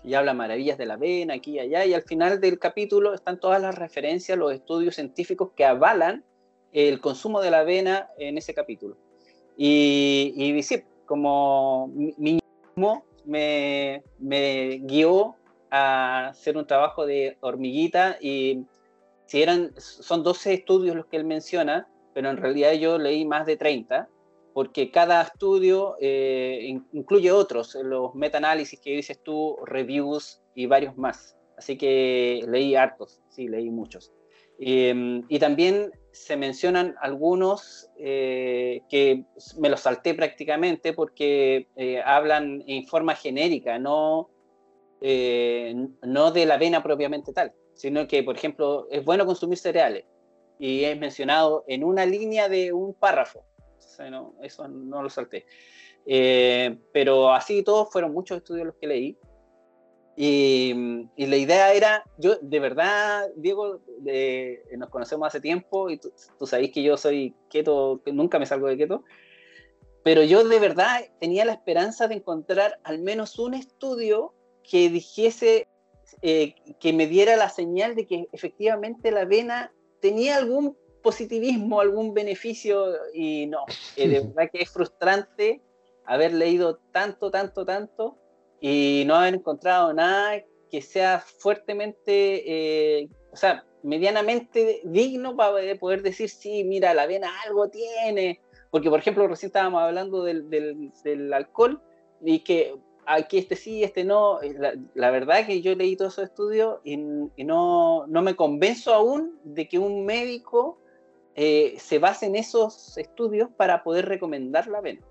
y 0.04 0.15
habla 0.15 0.34
maravillas 0.34 0.78
de 0.78 0.86
la 0.86 0.96
avena 0.96 1.36
aquí 1.36 1.52
y 1.52 1.60
allá, 1.60 1.86
y 1.86 1.94
al 1.94 2.04
final 2.04 2.39
del 2.39 2.58
capítulo 2.58 3.13
están 3.13 3.39
todas 3.39 3.62
las 3.62 3.76
referencias, 3.76 4.38
los 4.38 4.54
estudios 4.54 4.96
científicos 4.96 5.52
que 5.56 5.65
avalan 5.65 6.24
el 6.72 7.02
consumo 7.02 7.41
de 7.41 7.52
la 7.52 7.60
avena 7.60 8.10
en 8.17 8.38
ese 8.38 8.54
capítulo. 8.54 8.98
Y, 9.58 10.34
y 10.36 10.63
sí, 10.63 10.82
como 11.06 11.89
mi 11.89 12.39
mismo 12.76 13.04
me, 13.26 14.02
me 14.17 14.80
guió 14.84 15.36
a 15.72 16.28
hacer 16.28 16.58
un 16.58 16.68
trabajo 16.68 17.06
de 17.06 17.38
hormiguita 17.40 18.18
y 18.22 18.66
si 19.26 19.42
eran, 19.42 19.74
son 19.78 20.24
12 20.24 20.54
estudios 20.54 20.96
los 20.96 21.06
que 21.06 21.16
él 21.18 21.24
menciona, 21.24 21.88
pero 22.14 22.30
en 22.30 22.38
realidad 22.38 22.74
yo 22.74 22.98
leí 22.98 23.26
más 23.26 23.46
de 23.46 23.56
30, 23.56 24.10
porque 24.54 24.92
cada 24.92 25.22
estudio 25.22 25.96
eh, 26.02 26.78
incluye 26.92 27.32
otros, 27.32 27.76
los 27.76 28.14
meta-análisis 28.14 28.80
que 28.82 28.98
dices 28.98 29.22
tú, 29.24 29.58
reviews 29.66 30.42
y 30.54 30.66
varios 30.66 30.98
más. 30.98 31.38
Así 31.58 31.78
que 31.78 32.44
leí 32.48 32.76
hartos, 32.76 33.22
sí, 33.30 33.48
leí 33.48 33.70
muchos. 33.70 34.12
Y 34.64 35.40
también 35.40 35.92
se 36.12 36.38
mencionan 36.38 36.96
algunos 37.02 37.90
eh, 37.98 38.82
que 38.90 39.26
me 39.58 39.70
los 39.70 39.80
salté 39.80 40.14
prácticamente 40.14 40.94
porque 40.94 41.68
eh, 41.76 42.02
hablan 42.06 42.64
en 42.68 42.86
forma 42.86 43.16
genérica, 43.16 43.80
no 43.80 44.30
eh, 45.02 45.74
no 46.04 46.32
de 46.32 46.46
la 46.46 46.56
avena 46.56 46.84
propiamente 46.84 47.34
tal, 47.34 47.54
sino 47.74 48.08
que, 48.08 48.24
por 48.24 48.36
ejemplo, 48.36 48.88
es 48.92 49.04
bueno 49.04 49.26
consumir 49.26 49.58
cereales 49.58 50.06
y 50.60 50.84
es 50.84 50.98
mencionado 50.98 51.64
en 51.68 51.84
una 51.84 52.06
línea 52.06 52.48
de 52.48 52.72
un 52.72 52.94
párrafo. 52.94 53.44
eso 54.42 54.68
no 54.68 55.04
lo 55.04 55.10
salté. 55.10 55.46
Eh, 56.06 56.78
pero 56.94 57.32
así 57.32 57.64
todos 57.64 57.92
fueron 57.92 58.14
muchos 58.14 58.38
estudios 58.38 58.68
los 58.68 58.76
que 58.76 58.88
leí. 58.88 59.18
Y, 60.16 60.74
la 61.18 61.38
idea 61.38 61.74
era, 61.74 62.04
yo 62.18 62.36
de 62.42 62.60
verdad, 62.60 63.28
Diego, 63.38 63.80
nos 64.78 64.90
conocemos 64.90 65.28
hace 65.28 65.40
tiempo 65.40 65.90
y 65.90 65.98
tú, 65.98 66.14
tú 66.38 66.46
sabéis 66.46 66.72
que 66.72 66.84
yo 66.84 66.98
soy 66.98 67.34
keto, 67.50 68.02
que 68.06 68.12
nunca 68.12 68.38
me 68.38 68.46
salgo 68.46 68.68
de 68.68 68.78
keto, 68.78 69.04
pero 70.04 70.24
yo 70.24 70.44
de 70.48 70.60
verdad 70.60 71.02
tenía 71.20 71.46
la 71.46 71.54
esperanza 71.54 72.08
de 72.08 72.16
encontrar 72.16 72.80
al 72.84 73.00
menos 73.00 73.40
un 73.40 73.54
estudio 73.54 74.34
que 74.69 74.89
dijese, 74.89 75.67
eh, 76.21 76.56
que 76.80 76.93
me 76.93 77.08
diera 77.08 77.36
la 77.36 77.50
señal 77.50 77.95
de 77.95 78.06
que 78.06 78.28
efectivamente 78.32 79.12
la 79.12 79.21
avena 79.21 79.74
tenía 80.02 80.38
algún 80.38 80.78
positivismo, 81.02 81.82
algún 81.82 82.13
beneficio, 82.13 82.93
y 83.13 83.47
no, 83.47 83.65
eh, 83.95 84.08
de 84.08 84.19
verdad 84.36 84.50
que 84.52 84.62
es 84.62 84.69
frustrante 84.69 85.62
haber 86.06 86.34
leído 86.34 86.78
tanto, 86.91 87.32
tanto, 87.32 87.65
tanto, 87.65 88.17
y 88.60 89.04
no 89.08 89.15
haber 89.15 89.36
encontrado 89.36 89.93
nada 89.93 90.43
que 90.69 90.82
sea 90.82 91.19
fuertemente, 91.19 92.43
eh, 93.02 93.10
o 93.32 93.36
sea, 93.36 93.65
medianamente 93.84 94.82
digno 94.84 95.36
para 95.36 95.76
poder 95.80 96.02
decir, 96.02 96.30
sí, 96.30 96.63
mira, 96.63 96.93
la 96.93 97.04
avena 97.04 97.30
algo 97.45 97.69
tiene, 97.69 98.39
porque 98.69 98.89
por 98.89 99.00
ejemplo, 99.00 99.28
recién 99.28 99.50
estábamos 99.50 99.82
hablando 99.82 100.24
del, 100.24 100.50
del, 100.50 100.91
del 101.04 101.34
alcohol, 101.34 101.82
y 102.24 102.39
que 102.39 102.76
aquí 103.13 103.38
este 103.38 103.56
sí, 103.56 103.84
este 103.84 104.04
no. 104.04 104.41
Eh, 104.41 104.56
la, 104.93 105.12
verdad 105.12 105.39
es 105.39 105.47
que 105.47 105.62
yo 105.62 105.76
leí 105.76 105.95
todos 105.95 106.13
esos 106.13 106.26
estudios 106.26 106.80
y, 106.84 106.97
no, 106.97 108.08
no, 108.08 108.21
me 108.21 108.36
convenzo 108.36 108.93
aún 108.93 109.39
de 109.43 109.67
que 109.67 109.80
un 109.80 110.06
médico 110.06 110.80
eh, 111.36 111.76
se 111.80 112.00
base 112.00 112.26
en 112.26 112.36
esos 112.36 112.97
estudios 112.97 113.50
para 113.56 113.84
poder 113.84 114.06
recomendar 114.08 114.67
la 114.67 114.80
avena. 114.80 115.02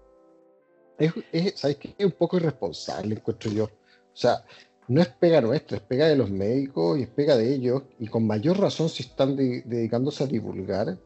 Es, 0.99 1.13
¿Sabes 1.55 1.77
qué? 1.77 1.95
Es 1.97 2.07
un 2.07 2.13
poco 2.13 2.37
irresponsable, 2.37 3.15
encuentro 3.15 3.51
yo. 3.51 3.65
O 3.65 4.17
sea, 4.17 4.45
no 4.89 5.01
es 5.01 5.09
pega 5.09 5.41
nuestra, 5.41 5.79
es 5.79 5.83
pega 5.83 6.09
de 6.09 6.17
los 6.17 6.31
médicos 6.31 6.99
y 6.99 7.03
es 7.03 7.09
pega 7.09 7.37
de 7.37 7.55
ellos, 7.55 7.83
y 7.99 8.09
con 8.09 8.27
mayor 8.27 8.59
razón 8.59 8.89
si 8.89 9.05
están 9.05 9.37
dedicándose 9.37 10.25
a 10.25 10.27
divulgar, 10.27 10.99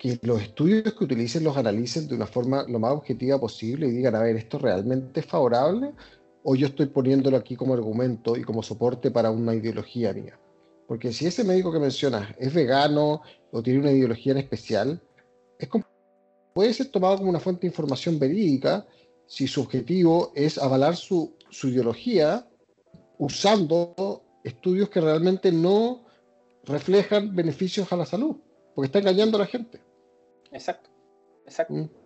que 0.00 0.18
los 0.22 0.42
estudios 0.42 0.94
que 0.94 1.04
utilicen 1.04 1.44
los 1.44 1.56
analicen 1.56 2.08
de 2.08 2.14
una 2.14 2.26
forma 2.26 2.64
lo 2.66 2.78
más 2.78 2.92
objetiva 2.92 3.38
posible 3.38 3.86
y 3.86 3.90
digan, 3.90 4.14
a 4.14 4.22
ver, 4.22 4.34
¿esto 4.34 4.58
realmente 4.58 5.20
es 5.20 5.26
favorable 5.26 5.92
o 6.42 6.54
yo 6.54 6.66
estoy 6.66 6.86
poniéndolo 6.86 7.36
aquí 7.36 7.56
como 7.56 7.74
argumento 7.74 8.36
y 8.36 8.42
como 8.42 8.62
soporte 8.62 9.10
para 9.10 9.30
una 9.30 9.54
ideología 9.54 10.12
mía. 10.12 10.38
Porque 10.86 11.12
si 11.12 11.26
ese 11.26 11.44
médico 11.44 11.72
que 11.72 11.78
mencionas 11.78 12.34
es 12.38 12.52
vegano 12.52 13.22
o 13.52 13.62
tiene 13.62 13.80
una 13.80 13.92
ideología 13.92 14.32
en 14.32 14.38
especial, 14.38 15.02
es 15.58 15.68
puede 16.52 16.74
ser 16.74 16.88
tomado 16.88 17.18
como 17.18 17.30
una 17.30 17.40
fuente 17.40 17.62
de 17.62 17.68
información 17.68 18.18
verídica 18.18 18.86
si 19.26 19.46
su 19.46 19.60
objetivo 19.60 20.32
es 20.34 20.58
avalar 20.58 20.96
su, 20.96 21.36
su 21.50 21.68
ideología 21.68 22.46
usando 23.18 24.24
estudios 24.42 24.88
que 24.88 25.00
realmente 25.00 25.52
no 25.52 26.04
reflejan 26.64 27.34
beneficios 27.36 27.92
a 27.92 27.96
la 27.96 28.06
salud, 28.06 28.36
porque 28.74 28.86
está 28.86 28.98
engañando 28.98 29.36
a 29.36 29.40
la 29.40 29.46
gente. 29.46 29.80
Exacto, 30.50 30.90
exacto. 31.44 31.74
Mm. 31.74 31.99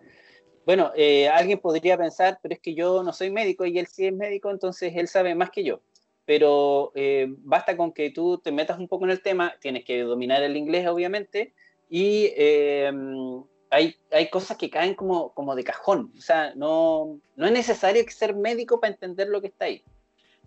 Bueno, 0.65 0.91
eh, 0.95 1.29
alguien 1.29 1.59
podría 1.59 1.97
pensar, 1.97 2.39
pero 2.41 2.55
es 2.55 2.59
que 2.59 2.73
yo 2.73 3.03
no 3.03 3.13
soy 3.13 3.29
médico 3.29 3.65
y 3.65 3.77
él 3.77 3.87
sí 3.87 4.07
es 4.07 4.13
médico, 4.13 4.49
entonces 4.49 4.93
él 4.95 5.07
sabe 5.07 5.35
más 5.35 5.51
que 5.51 5.63
yo. 5.63 5.79
Pero 6.25 6.91
eh, 6.95 7.27
basta 7.29 7.77
con 7.77 7.91
que 7.91 8.09
tú 8.09 8.39
te 8.39 8.51
metas 8.51 8.79
un 8.79 8.87
poco 8.87 9.05
en 9.05 9.11
el 9.11 9.21
tema, 9.21 9.53
tienes 9.61 9.85
que 9.85 10.01
dominar 10.01 10.41
el 10.41 10.57
inglés, 10.57 10.87
obviamente, 10.87 11.53
y 11.87 12.31
em, 12.35 13.43
hay, 13.69 13.95
hay, 14.11 14.29
cosas 14.31 14.57
que 14.57 14.71
caen 14.71 14.95
como, 14.95 15.33
como 15.35 15.55
de 15.55 15.63
cajón. 15.63 16.11
O 16.17 16.21
sea, 16.21 16.55
no, 16.55 17.19
no 17.35 17.45
es 17.45 17.51
necesario 17.51 18.03
ser 18.09 18.35
médico 18.35 18.79
para 18.79 18.93
entender 18.93 19.27
lo 19.27 19.41
que 19.41 19.47
está 19.47 19.65
ahí. 19.65 19.83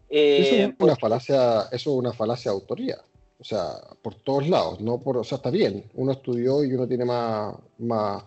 eso, 0.08 0.56
es 0.56 0.74
una 0.80 0.96
falacia, 0.96 1.60
eso 1.70 1.90
es 1.90 1.96
una 1.96 2.12
falacia 2.12 2.50
de 2.50 2.56
autoría. 2.56 2.98
O 3.40 3.44
sea, 3.44 3.74
por 4.02 4.16
todos 4.16 4.48
lados, 4.48 4.80
no 4.80 4.98
por, 4.98 5.16
o 5.16 5.22
sea, 5.22 5.36
está 5.36 5.50
bien. 5.50 5.84
Uno 5.94 6.10
estudió 6.10 6.64
y 6.64 6.74
uno 6.74 6.88
tiene 6.88 7.04
más, 7.04 7.54
más, 7.78 8.24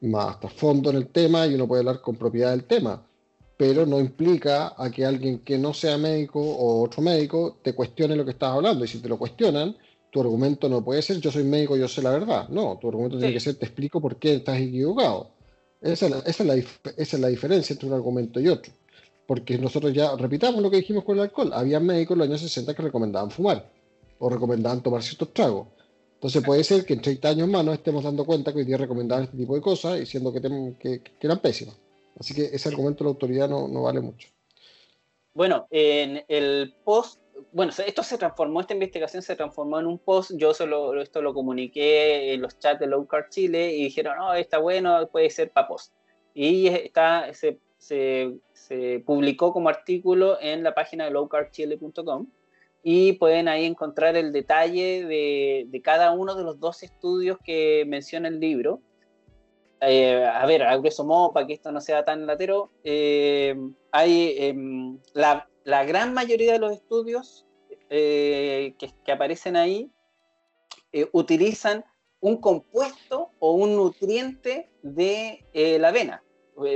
más 0.00 0.40
trasfondo 0.40 0.90
en 0.90 0.96
el 0.96 1.08
tema 1.08 1.46
y 1.46 1.54
uno 1.54 1.66
puede 1.66 1.80
hablar 1.80 2.00
con 2.00 2.16
propiedad 2.16 2.50
del 2.50 2.64
tema, 2.64 3.06
pero 3.56 3.86
no 3.86 3.98
implica 3.98 4.74
a 4.76 4.90
que 4.90 5.04
alguien 5.04 5.38
que 5.40 5.58
no 5.58 5.72
sea 5.72 5.96
médico 5.96 6.40
o 6.40 6.82
otro 6.82 7.02
médico 7.02 7.58
te 7.62 7.74
cuestione 7.74 8.16
lo 8.16 8.24
que 8.24 8.32
estás 8.32 8.50
hablando. 8.50 8.84
Y 8.84 8.88
si 8.88 8.98
te 8.98 9.08
lo 9.08 9.18
cuestionan, 9.18 9.76
tu 10.10 10.20
argumento 10.20 10.68
no 10.68 10.84
puede 10.84 11.02
ser 11.02 11.20
yo 11.20 11.30
soy 11.30 11.44
médico, 11.44 11.76
yo 11.76 11.88
sé 11.88 12.02
la 12.02 12.10
verdad. 12.10 12.48
No, 12.48 12.78
tu 12.80 12.88
argumento 12.88 13.18
tiene 13.18 13.32
que 13.32 13.40
ser 13.40 13.56
te 13.56 13.66
explico 13.66 14.00
por 14.00 14.16
qué 14.16 14.34
estás 14.34 14.58
equivocado. 14.58 15.30
Esa 15.80 16.06
es, 16.06 16.12
la, 16.12 16.18
esa, 16.18 16.42
es 16.42 16.46
la, 16.46 16.54
esa 16.54 17.16
es 17.16 17.20
la 17.20 17.28
diferencia 17.28 17.74
entre 17.74 17.88
un 17.88 17.94
argumento 17.94 18.40
y 18.40 18.48
otro. 18.48 18.72
Porque 19.26 19.58
nosotros 19.58 19.92
ya 19.92 20.14
repitamos 20.16 20.62
lo 20.62 20.70
que 20.70 20.78
dijimos 20.78 21.04
con 21.04 21.16
el 21.16 21.22
alcohol. 21.22 21.50
Había 21.52 21.80
médicos 21.80 22.14
en 22.14 22.18
los 22.18 22.28
años 22.28 22.40
60 22.40 22.74
que 22.74 22.82
recomendaban 22.82 23.30
fumar 23.30 23.70
o 24.18 24.28
recomendaban 24.28 24.82
tomar 24.82 25.02
ciertos 25.02 25.32
tragos. 25.32 25.68
Entonces 26.16 26.42
puede 26.42 26.64
ser 26.64 26.84
que 26.84 26.94
en 26.94 27.02
30 27.02 27.28
años 27.28 27.48
más 27.48 27.64
nos 27.64 27.74
estemos 27.74 28.02
dando 28.02 28.24
cuenta 28.24 28.52
que 28.52 28.60
hoy 28.60 28.64
día 28.64 28.78
recomendaban 28.78 29.24
este 29.24 29.36
tipo 29.36 29.54
de 29.54 29.60
cosas 29.60 29.98
diciendo 29.98 30.32
que, 30.32 30.40
que, 30.78 31.02
que 31.02 31.26
eran 31.26 31.40
pésimas. 31.40 31.76
Así 32.18 32.34
que 32.34 32.44
ese 32.46 32.70
argumento 32.70 33.04
de 33.04 33.08
la 33.08 33.10
autoridad 33.10 33.48
no, 33.48 33.68
no 33.68 33.82
vale 33.82 34.00
mucho. 34.00 34.28
Bueno, 35.34 35.66
en 35.70 36.24
el 36.28 36.74
post, 36.82 37.20
bueno, 37.52 37.70
esto 37.86 38.02
se 38.02 38.16
transformó, 38.16 38.62
esta 38.62 38.72
investigación 38.72 39.22
se 39.22 39.36
transformó 39.36 39.78
en 39.78 39.86
un 39.86 39.98
post, 39.98 40.32
yo 40.34 40.54
solo 40.54 40.98
esto 41.02 41.20
lo 41.20 41.34
comuniqué 41.34 42.32
en 42.32 42.40
los 42.40 42.58
chats 42.58 42.80
de 42.80 42.86
Low 42.86 43.06
Card 43.06 43.28
Chile 43.28 43.74
y 43.74 43.84
dijeron, 43.84 44.16
no, 44.16 44.32
está 44.32 44.56
bueno, 44.56 45.06
puede 45.08 45.28
ser 45.28 45.50
para 45.50 45.68
post. 45.68 45.92
Y 46.32 46.68
está, 46.68 47.34
se, 47.34 47.58
se, 47.76 48.34
se 48.54 49.02
publicó 49.04 49.52
como 49.52 49.68
artículo 49.68 50.40
en 50.40 50.62
la 50.62 50.74
página 50.74 51.04
de 51.04 51.10
lowcardchile.com 51.10 52.26
y 52.88 53.14
pueden 53.14 53.48
ahí 53.48 53.64
encontrar 53.64 54.14
el 54.16 54.30
detalle 54.30 55.04
de, 55.04 55.80
cada 55.82 56.12
uno 56.12 56.36
de 56.36 56.44
los 56.44 56.60
dos 56.60 56.84
estudios 56.84 57.36
que 57.44 57.84
menciona 57.84 58.28
el 58.28 58.38
libro. 58.38 58.80
Eh, 59.80 60.24
a 60.24 60.46
ver, 60.46 60.62
a 60.62 60.80
modo, 61.02 61.32
para 61.32 61.48
que 61.48 61.54
esto 61.54 61.72
no 61.72 61.80
sea 61.80 62.04
tan 62.04 62.28
latero, 62.28 62.70
eh, 62.84 63.56
hay 63.90 64.36
em, 64.38 65.00
la, 65.14 65.48
gran 65.64 66.14
mayoría 66.14 66.52
de 66.52 66.60
los 66.60 66.74
estudios 66.74 67.44
eh, 67.90 68.76
que, 68.78 69.10
aparecen 69.10 69.56
ahí 69.56 69.90
utilizan 71.10 71.84
un 72.20 72.36
compuesto 72.36 73.30
o 73.40 73.50
un 73.50 73.74
nutriente 73.74 74.70
de 74.82 75.44
la 75.80 75.88
avena. 75.88 76.22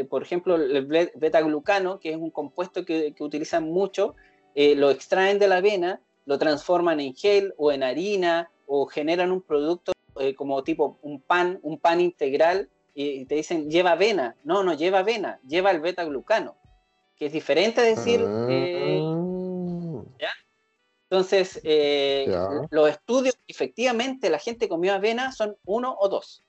por 0.08 0.24
ejemplo, 0.24 0.56
el 0.56 0.86
beta-glucano, 1.14 2.00
que 2.00 2.10
es 2.10 2.16
un 2.16 2.32
compuesto 2.32 2.84
que, 2.84 3.14
que 3.14 3.22
utilizan 3.22 3.70
mucho 3.70 4.16
eh, 4.54 4.74
lo 4.74 4.90
extraen 4.90 5.38
de 5.38 5.48
la 5.48 5.56
avena, 5.56 6.00
lo 6.26 6.38
transforman 6.38 7.00
en 7.00 7.14
gel 7.14 7.54
o 7.56 7.72
en 7.72 7.82
harina 7.82 8.50
o 8.66 8.86
generan 8.86 9.32
un 9.32 9.42
producto 9.42 9.92
eh, 10.18 10.34
como 10.34 10.62
tipo 10.62 10.98
un 11.02 11.20
pan, 11.20 11.58
un 11.62 11.78
pan 11.78 12.00
integral 12.00 12.68
y 12.94 13.24
te 13.26 13.36
dicen 13.36 13.70
lleva 13.70 13.92
avena. 13.92 14.36
No, 14.44 14.62
no 14.62 14.74
lleva 14.74 15.00
avena, 15.00 15.40
lleva 15.46 15.70
el 15.70 15.80
beta-glucano, 15.80 16.56
que 17.16 17.26
es 17.26 17.32
diferente 17.32 17.80
a 17.80 17.84
decir... 17.84 18.20
Eh, 18.48 19.00
¿ya? 20.18 20.30
Entonces, 21.08 21.60
los 22.70 22.88
estudios, 22.88 23.36
efectivamente, 23.48 24.30
la 24.30 24.38
gente 24.38 24.68
comió 24.68 24.94
avena 24.94 25.32
son 25.32 25.56
uno 25.64 25.96
o 25.98 26.08
dos. 26.08 26.44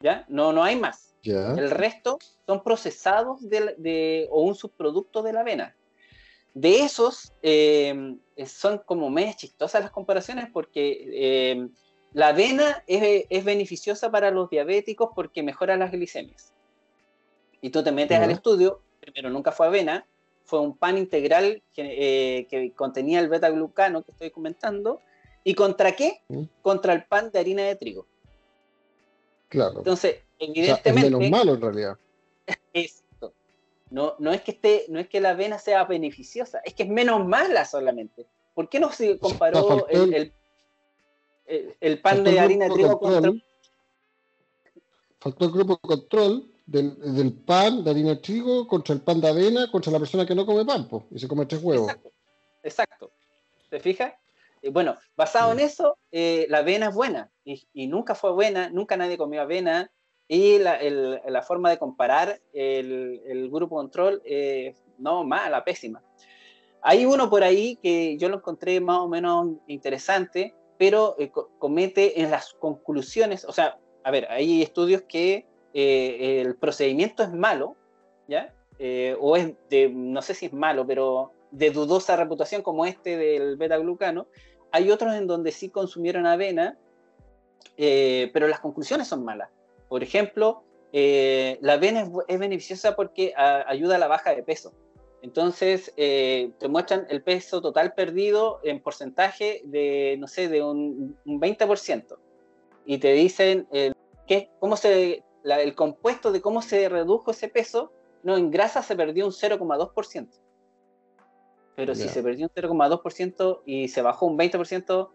¿Ya? 0.00 0.24
No, 0.28 0.52
no 0.52 0.64
hay 0.64 0.76
más. 0.76 1.10
El 1.22 1.70
resto 1.70 2.18
son 2.46 2.62
procesados 2.62 3.40
de, 3.48 4.26
o 4.30 4.42
un 4.42 4.54
subproducto 4.54 5.22
de 5.22 5.32
la 5.32 5.40
avena. 5.40 5.76
De 6.54 6.80
esos, 6.80 7.32
eh, 7.42 8.16
son 8.46 8.78
como 8.78 9.08
medias 9.08 9.36
chistosas 9.36 9.82
las 9.82 9.90
comparaciones 9.90 10.48
porque 10.52 11.06
eh, 11.12 11.68
la 12.12 12.28
avena 12.28 12.82
es, 12.86 13.44
beneficiosa 13.44 14.10
para 14.10 14.30
los 14.30 14.50
diabéticos 14.50 15.10
porque 15.14 15.42
mejora 15.42 15.76
las 15.76 15.92
glicemias. 15.92 16.52
Y 17.60 17.70
tú 17.70 17.84
te 17.84 17.92
metes 17.92 18.18
al 18.18 18.30
estudio, 18.30 18.80
primero 19.00 19.30
nunca 19.30 19.52
fue 19.52 19.66
avena, 19.66 20.06
fue 20.44 20.60
un 20.60 20.76
pan 20.76 20.98
integral 20.98 21.62
que, 21.72 22.46
eh, 22.50 22.72
contenía 22.74 23.20
el 23.20 23.28
beta-glucano 23.28 24.02
que 24.02 24.10
estoy 24.10 24.30
comentando. 24.30 25.00
¿Y 25.44 25.54
contra 25.54 25.92
qué? 25.92 26.20
Contra 26.62 26.92
el 26.92 27.04
pan 27.04 27.30
de 27.30 27.38
harina 27.38 27.62
de 27.62 27.76
trigo. 27.76 28.06
Claro. 29.48 29.78
Entonces, 29.78 30.16
evidentemente. 30.38 31.06
es 31.06 31.12
menos 31.12 31.30
malo 31.30 31.54
en 31.54 31.60
realidad. 31.60 31.98
Es, 32.72 32.99
no, 33.90 34.14
no, 34.18 34.32
es 34.32 34.42
que 34.42 34.52
esté, 34.52 34.84
no 34.88 35.00
es 35.00 35.08
que 35.08 35.20
la 35.20 35.30
avena 35.30 35.58
sea 35.58 35.84
beneficiosa, 35.84 36.60
es 36.64 36.74
que 36.74 36.84
es 36.84 36.88
menos 36.88 37.26
mala 37.26 37.64
solamente. 37.64 38.26
¿Por 38.54 38.68
qué 38.68 38.78
no 38.78 38.92
se 38.92 39.18
comparó 39.18 39.86
el, 39.88 40.32
el, 41.80 42.00
pan 42.00 42.22
de 42.22 42.38
harina 42.38 42.66
de 42.66 42.74
trigo 42.74 42.98
contra... 42.98 43.32
Faltó 45.18 45.44
el 45.44 45.50
grupo 45.50 45.74
de 45.74 45.80
control 45.80 46.50
del, 46.66 47.32
pan 47.44 47.82
de 47.82 47.90
harina 47.90 48.10
de 48.10 48.16
trigo 48.16 48.66
contra 48.66 48.94
el 48.94 49.02
pan 49.02 49.20
de 49.20 49.28
avena 49.28 49.70
contra 49.70 49.92
la 49.92 49.98
persona 49.98 50.24
que 50.24 50.34
no 50.34 50.46
come 50.46 50.64
pan 50.64 50.88
y 51.10 51.18
se 51.18 51.26
come 51.26 51.46
tres 51.46 51.62
huevos. 51.62 51.92
Exacto. 52.62 53.10
¿Te 53.68 53.80
fijas? 53.80 54.14
bueno, 54.72 54.98
basado 55.16 55.52
en 55.52 55.60
eso, 55.60 55.96
eh, 56.12 56.46
la 56.50 56.58
avena 56.58 56.88
es 56.88 56.94
buena 56.94 57.30
y, 57.44 57.66
y, 57.72 57.86
nunca 57.86 58.14
fue 58.14 58.30
buena, 58.30 58.68
nunca 58.68 58.94
nadie 58.98 59.16
comió 59.16 59.40
avena, 59.40 59.90
y 60.32 60.58
la, 60.58 61.42
forma 61.42 61.70
de 61.70 61.78
comparar 61.78 62.40
el, 62.52 63.50
grupo 63.50 63.74
control, 63.74 64.22
eh, 64.24 64.76
no, 64.96 65.24
mala, 65.24 65.64
pésima. 65.64 66.04
Hay 66.82 67.04
uno 67.04 67.28
por 67.28 67.42
ahí 67.42 67.74
que 67.82 68.16
yo 68.16 68.28
lo 68.28 68.36
encontré 68.36 68.80
más 68.80 68.98
o 68.98 69.08
menos 69.08 69.56
interesante, 69.66 70.54
pero 70.78 71.16
eh, 71.18 71.32
comete 71.58 72.22
en 72.22 72.30
las 72.30 72.52
conclusiones, 72.52 73.44
o 73.44 73.52
sea, 73.52 73.80
a 74.04 74.10
ver, 74.12 74.28
hay 74.30 74.62
estudios 74.62 75.02
que 75.02 75.48
eh, 75.74 76.42
el 76.42 76.54
procedimiento 76.54 77.24
es 77.24 77.32
malo, 77.32 77.74
¿ya? 78.28 78.54
o 79.18 79.36
es 79.36 79.52
de, 79.68 79.90
no 79.92 80.22
sé 80.22 80.34
si 80.34 80.46
es 80.46 80.52
malo, 80.52 80.86
pero 80.86 81.32
de 81.50 81.70
dudosa 81.70 82.14
reputación 82.14 82.62
como 82.62 82.86
este 82.86 83.16
del 83.16 83.56
beta-glucano. 83.56 84.28
Hay 84.70 84.92
otros 84.92 85.12
en 85.14 85.26
donde 85.26 85.50
sí 85.50 85.70
consumieron 85.70 86.24
avena, 86.24 86.78
pero 87.76 88.46
las 88.46 88.60
conclusiones 88.60 89.08
son 89.08 89.24
malas. 89.24 89.50
Por 89.90 90.04
ejemplo, 90.04 90.62
eh, 90.92 91.58
la 91.62 91.72
avena 91.72 92.08
es, 92.28 92.38
beneficiosa 92.38 92.94
porque 92.94 93.34
ayuda 93.36 93.96
a 93.96 93.98
la 93.98 94.06
baja 94.06 94.32
de 94.32 94.44
peso. 94.44 94.72
Entonces, 95.20 95.92
eh, 95.96 96.52
te 96.60 96.68
muestran 96.68 97.08
el 97.10 97.24
peso 97.24 97.60
total 97.60 97.92
perdido 97.92 98.60
en 98.62 98.80
porcentaje 98.80 99.62
de, 99.64 100.16
no 100.20 100.28
sé, 100.28 100.48
de 100.48 100.62
un, 100.62 101.18
20%. 101.26 102.16
Y 102.86 102.98
te 102.98 103.12
dicen 103.14 103.66
eh, 103.72 103.92
cómo 104.60 104.76
se, 104.76 105.24
el 105.42 105.74
compuesto 105.74 106.30
de 106.30 106.40
cómo 106.40 106.62
se 106.62 106.88
redujo 106.88 107.32
ese 107.32 107.48
peso. 107.48 107.92
No, 108.22 108.36
en 108.36 108.52
grasa 108.52 108.84
se 108.84 108.94
perdió 108.94 109.26
un 109.26 109.32
0,2%. 109.32 110.28
Pero 111.74 111.96
si 111.96 112.08
se 112.08 112.22
perdió 112.22 112.46
un 112.46 112.52
0,2% 112.54 113.62
y 113.66 113.88
se 113.88 114.02
bajó 114.02 114.26
un 114.26 114.38
20%, 114.38 115.08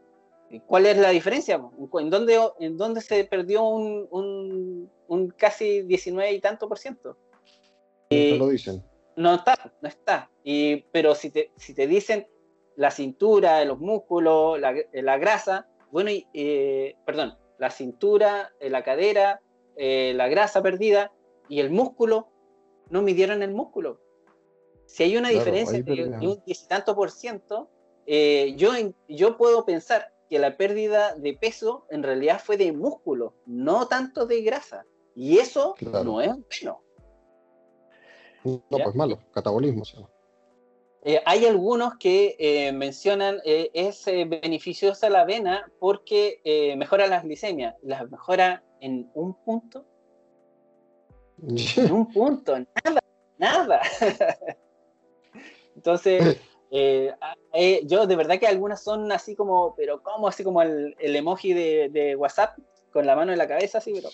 ¿Cuál 0.67 0.86
es 0.86 0.97
la 0.97 1.10
diferencia? 1.10 1.62
¿En 1.99 2.10
dónde, 2.10 2.39
en 2.60 2.77
dónde 2.77 3.01
se 3.01 3.23
perdió 3.25 3.63
un, 3.63 4.89
un, 5.08 5.29
casi 5.38 5.81
19 5.81 6.34
y 6.34 6.39
tanto 6.39 6.67
por 6.67 6.77
ciento? 6.77 7.17
no 8.12 8.38
lo 8.38 8.49
dicen. 8.49 8.84
No 9.15 9.36
está, 9.36 9.73
no 9.81 9.88
está. 9.88 10.29
Y, 10.43 10.84
pero 10.91 11.15
si 11.15 11.31
te, 11.31 11.51
si 11.58 11.73
te 11.73 11.88
dicen 11.88 12.27
la 12.75 12.91
cintura, 12.91 13.63
los 13.65 13.79
músculos, 13.79 14.60
la, 14.60 14.75
la 14.91 15.17
grasa, 15.17 15.67
bueno, 15.91 16.12
y, 16.12 16.27
eh, 16.34 16.95
perdón, 17.05 17.38
la 17.58 17.69
cintura, 17.69 18.53
eh, 18.60 18.69
la 18.69 18.84
cadera, 18.84 19.41
eh, 19.77 20.13
la 20.15 20.27
grasa 20.27 20.62
perdida 20.62 21.13
y 21.47 21.60
el 21.60 21.69
músculo, 21.69 22.27
no 22.89 23.01
midieron 23.01 23.41
el 23.41 23.53
músculo. 23.53 24.01
Si 24.86 25.03
hay 25.03 25.17
una 25.17 25.29
diferencia 25.29 25.81
de, 25.81 26.03
un 26.03 26.19
10 26.19 26.41
y 26.45 26.67
tanto 26.67 26.95
por 26.95 27.12
ciento, 27.12 27.69
yo, 28.05 28.71
yo 29.08 29.38
puedo 29.38 29.65
pensar, 29.65 30.13
que 30.29 30.39
la 30.39 30.57
pérdida 30.57 31.15
de 31.15 31.33
peso 31.33 31.85
en 31.89 32.03
realidad 32.03 32.41
fue 32.43 32.57
de 32.57 32.71
músculo, 32.71 33.35
no 33.45 33.88
tanto 33.88 34.25
de 34.25 34.41
grasa. 34.41 34.85
Y 35.15 35.38
eso 35.38 35.75
no 35.81 36.21
es 36.21 36.29
bueno. 36.29 36.81
No, 38.43 38.61
pues 38.69 38.95
malo, 38.95 39.19
catabolismo. 39.33 39.83
Eh, 41.03 41.21
hay 41.25 41.45
algunos 41.45 41.97
que 41.97 42.35
eh, 42.39 42.71
mencionan 42.71 43.39
eh, 43.45 43.69
es 43.73 44.05
beneficiosa 44.05 45.09
la 45.09 45.21
avena 45.21 45.71
porque 45.79 46.41
mejora 46.77 47.07
las 47.07 47.23
glicemias. 47.23 47.75
¿Las 47.81 48.09
mejora 48.09 48.63
en 48.81 49.09
un 49.13 49.33
punto? 49.43 49.85
en 51.77 51.91
un 51.91 52.11
punto, 52.11 52.57
nada, 52.57 53.01
nada. 53.38 53.81
Entonces, 55.75 56.39
Eh, 56.77 57.13
eh, 57.53 57.81
yo 57.85 58.05
de 58.05 58.17
verdad 58.17 58.38
que 58.38 58.47
algunas 58.47 58.83
son 58.83 59.09
así 59.13 59.33
como, 59.33 59.73
pero 59.77 60.03
¿cómo? 60.03 60.27
Así 60.27 60.43
como 60.43 60.61
el, 60.61 60.93
emoji 60.99 61.53
de, 61.53 62.17
WhatsApp, 62.17 62.57
con 62.91 63.05
la 63.05 63.15
mano 63.15 63.31
en 63.31 63.38
la 63.38 63.47
cabeza, 63.47 63.77
así, 63.77 63.93
pero. 63.93 64.09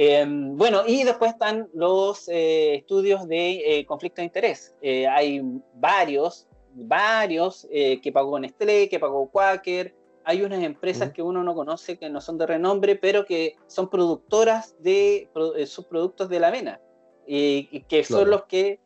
Em, 0.00 0.56
bueno, 0.56 0.82
y 0.86 1.02
después 1.02 1.32
están 1.32 1.68
los 1.74 2.28
eh, 2.28 2.76
estudios 2.76 3.26
de 3.26 3.80
eh, 3.80 3.84
conflicto 3.84 4.20
de 4.20 4.26
interés. 4.26 4.76
Eh, 4.80 5.08
hay 5.08 5.42
varios, 5.74 6.46
varios 6.72 7.66
que 7.68 8.12
pagó 8.12 8.38
Nestlé, 8.38 8.88
que 8.88 9.00
pagó 9.00 9.28
Quaker. 9.28 9.92
Hay 10.22 10.42
unas 10.42 10.62
empresas 10.62 11.10
que 11.12 11.20
uno 11.20 11.42
no 11.42 11.52
conoce 11.52 11.98
que 11.98 12.08
no 12.10 12.20
son 12.20 12.38
de 12.38 12.46
renombre, 12.46 12.94
pero 12.94 13.24
que 13.24 13.56
son 13.66 13.90
productoras 13.90 14.76
de 14.80 15.28
subproductos 15.66 16.28
de 16.28 16.38
la 16.38 16.48
avena 16.48 16.80
y, 17.26 17.80
que 17.88 18.04
son 18.04 18.30
los 18.30 18.44
que 18.44 18.78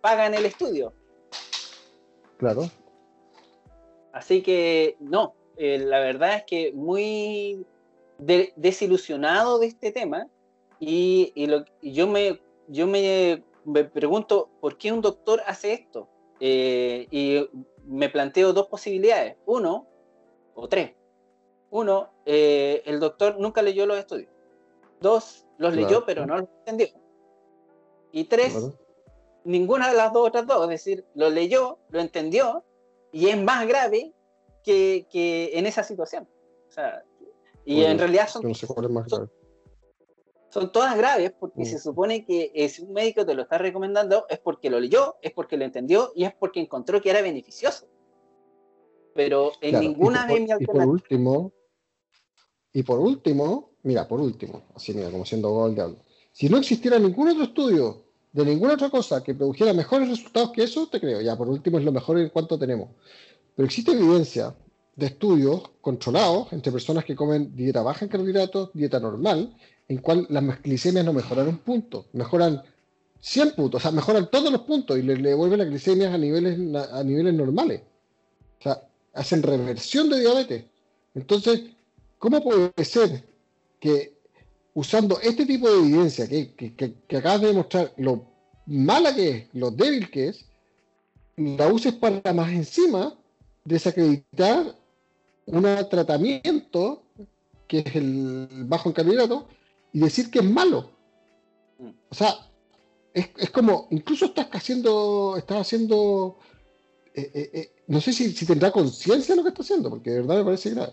pagan 0.00 0.34
el 0.34 0.46
estudio. 0.46 0.92
Claro. 2.36 2.70
Así 4.12 4.42
que 4.42 4.96
no, 5.00 5.34
la 5.56 6.00
verdad 6.00 6.36
es 6.36 6.44
que 6.44 6.72
muy 6.72 7.64
desilusionado 8.18 9.58
de 9.58 9.66
este 9.66 9.92
tema 9.92 10.28
y, 10.80 11.32
yo, 11.82 12.06
me, 12.06 12.40
yo 12.68 12.86
me, 12.86 13.42
pregunto 13.92 14.48
por 14.60 14.78
qué 14.78 14.92
un 14.92 15.00
doctor 15.00 15.42
hace 15.46 15.72
esto. 15.72 16.08
Eh, 16.40 17.08
y 17.10 17.48
me 17.84 18.08
planteo 18.08 18.52
dos 18.52 18.68
posibilidades. 18.68 19.36
Uno, 19.46 19.86
o 20.54 20.68
tres. 20.68 20.92
Uno, 21.70 22.10
eh, 22.24 22.82
el 22.86 23.00
doctor 23.00 23.38
nunca 23.38 23.62
leyó 23.62 23.86
los 23.86 23.98
estudios. 23.98 24.30
Dos, 25.00 25.46
los 25.58 25.74
leyó 25.74 26.04
pero 26.04 26.26
no 26.26 26.38
los 26.38 26.48
entendió. 26.60 26.88
Y 28.12 28.24
tres, 28.24 28.54
ninguna 29.44 29.88
de 29.90 29.96
las 29.96 30.12
dos 30.12 30.28
otras 30.28 30.46
dos. 30.46 30.64
Es 30.64 30.70
decir, 30.70 31.04
lo 31.14 31.30
leyó, 31.30 31.78
lo 31.90 32.00
entendió 32.00 32.64
y 33.12 33.28
es 33.28 33.42
más 33.42 33.66
grave 33.66 34.12
que, 34.62 35.06
que 35.10 35.50
en 35.54 35.66
esa 35.66 35.82
situación. 35.82 36.28
O 36.68 36.72
sea, 36.72 37.04
y 37.64 37.82
en 37.84 37.98
realidad 37.98 38.28
son, 38.28 38.54
son, 40.50 40.72
todas 40.72 40.96
graves 40.96 41.32
porque 41.38 41.62
mm. 41.62 41.66
se 41.66 41.78
supone 41.78 42.24
que 42.24 42.50
eh, 42.54 42.68
si 42.68 42.82
un 42.82 42.92
médico 42.92 43.26
te 43.26 43.34
lo 43.34 43.42
está 43.42 43.58
recomendando 43.58 44.24
es 44.28 44.38
porque 44.38 44.70
lo 44.70 44.80
leyó, 44.80 45.16
es 45.20 45.32
porque 45.32 45.56
lo 45.58 45.64
entendió 45.64 46.12
y 46.14 46.24
es 46.24 46.34
porque 46.34 46.60
encontró 46.60 47.02
que 47.02 47.10
era 47.10 47.20
beneficioso. 47.20 47.86
Pero 49.14 49.52
en 49.60 49.80
ninguna 49.80 50.26
de 50.26 50.40
mis 50.40 50.54
Y 50.60 50.66
por 50.66 50.86
último, 50.86 51.52
y 52.72 52.82
por 52.82 53.00
último, 53.00 53.72
mira, 53.82 54.08
por 54.08 54.20
último, 54.20 54.62
así 54.74 54.94
mira, 54.94 55.10
como 55.10 55.26
siendo 55.26 55.50
gol 55.50 55.74
diablo. 55.74 55.98
Si 56.32 56.48
no 56.48 56.56
existiera 56.56 56.98
ningún 56.98 57.28
otro 57.28 57.44
estudio 57.44 58.07
de 58.32 58.44
ninguna 58.44 58.74
otra 58.74 58.90
cosa 58.90 59.22
que 59.22 59.34
produjera 59.34 59.72
mejores 59.72 60.08
resultados 60.08 60.52
que 60.52 60.62
eso, 60.62 60.86
te 60.88 61.00
creo. 61.00 61.20
Ya, 61.20 61.36
por 61.36 61.48
último, 61.48 61.78
es 61.78 61.84
lo 61.84 61.92
mejor 61.92 62.18
en 62.18 62.28
cuanto 62.28 62.58
tenemos. 62.58 62.90
Pero 63.54 63.66
existe 63.66 63.92
evidencia 63.92 64.54
de 64.96 65.06
estudios 65.06 65.62
controlados 65.80 66.52
entre 66.52 66.72
personas 66.72 67.04
que 67.04 67.14
comen 67.14 67.54
dieta 67.54 67.82
baja 67.82 68.04
en 68.04 68.10
carbohidratos, 68.10 68.70
dieta 68.74 68.98
normal, 68.98 69.54
en 69.88 69.98
cual 69.98 70.26
las 70.28 70.62
glicemias 70.62 71.04
no 71.04 71.12
mejoran 71.12 71.48
un 71.48 71.58
punto, 71.58 72.06
mejoran 72.12 72.62
100 73.20 73.52
puntos, 73.52 73.80
o 73.80 73.82
sea, 73.82 73.90
mejoran 73.90 74.28
todos 74.30 74.50
los 74.52 74.62
puntos 74.62 74.98
y 74.98 75.02
le, 75.02 75.16
devuelven 75.16 75.58
las 75.58 75.68
glicemias 75.68 76.12
a 76.12 76.18
niveles, 76.18 76.58
a 76.92 77.02
niveles 77.04 77.34
normales. 77.34 77.82
O 78.58 78.62
sea, 78.62 78.82
hacen 79.14 79.42
reversión 79.42 80.08
de 80.08 80.20
diabetes. 80.20 80.64
Entonces, 81.14 81.62
¿cómo 82.18 82.42
puede 82.42 82.84
ser 82.84 83.24
que 83.80 84.17
usando 84.78 85.18
este 85.20 85.44
tipo 85.44 85.68
de 85.68 85.80
evidencia 85.80 86.28
que, 86.28 86.94
acabas 87.16 87.40
de 87.40 87.48
demostrar 87.48 87.92
lo 87.96 88.24
mala 88.66 89.12
que 89.12 89.28
es, 89.30 89.46
lo 89.52 89.72
débil 89.72 90.08
que 90.08 90.28
es, 90.28 90.44
la 91.36 91.66
uses 91.66 91.94
para 91.94 92.32
más 92.32 92.50
encima 92.52 93.18
desacreditar 93.64 94.76
un 95.46 95.62
tratamiento 95.90 97.02
que 97.66 97.80
es 97.80 97.96
el 97.96 98.46
bajo 98.66 98.88
en 98.88 98.92
carbohidratos 98.92 99.46
y 99.92 99.98
decir 99.98 100.30
que 100.30 100.38
es 100.38 100.44
malo. 100.44 100.92
O 102.08 102.14
sea, 102.14 102.48
es, 103.12 103.50
como, 103.50 103.88
incluso 103.90 104.26
estás 104.26 104.46
haciendo, 104.52 105.34
estás 105.36 105.62
haciendo, 105.62 106.38
eh, 107.14 107.28
eh, 107.34 107.50
eh, 107.52 107.72
no 107.88 108.00
sé 108.00 108.12
si, 108.12 108.32
tendrá 108.46 108.70
conciencia 108.70 109.34
de 109.34 109.38
lo 109.38 109.42
que 109.42 109.48
está 109.48 109.62
haciendo, 109.62 109.90
porque 109.90 110.10
de 110.10 110.20
verdad 110.20 110.36
me 110.36 110.44
parece 110.44 110.70
grave. 110.70 110.92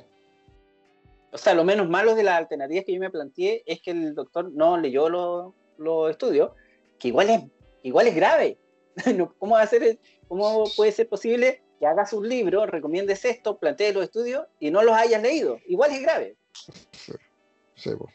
O 1.36 1.38
sea, 1.38 1.54
lo 1.54 1.66
menos 1.66 1.90
malo 1.90 2.16
de 2.16 2.24
las 2.24 2.38
alternativas 2.38 2.86
que 2.86 2.94
yo 2.94 3.00
me 3.02 3.10
planteé 3.10 3.62
es 3.66 3.82
que 3.82 3.92
el 3.92 4.16
doctor 4.16 4.50
no 4.54 4.78
leyó 4.78 5.10
los 5.10 6.10
estudios, 6.10 6.52
que 6.98 7.10
igual 7.10 7.30
es, 7.30 7.42
igual 7.84 8.08
es 8.08 8.16
grave. 8.16 8.58
¿Cómo, 9.38 9.56
va 9.56 9.62
a 9.62 9.68
ser, 9.68 10.00
¿Cómo 10.30 10.64
puede 10.78 10.94
ser 10.94 11.10
posible 11.10 11.62
que 11.78 11.86
hagas 11.86 12.14
un 12.14 12.30
libro, 12.30 12.66
recomiendes 12.66 13.26
esto, 13.26 13.58
plantees 13.58 13.94
los 13.94 14.06
estudios 14.06 14.46
y 14.62 14.72
no 14.72 14.82
los 14.82 14.96
hayas 14.96 15.22
leído. 15.22 15.60
Igual 15.68 15.92
es 15.92 16.02
grave. 16.04 16.38
Sí, 16.54 17.92
pues, 17.98 18.14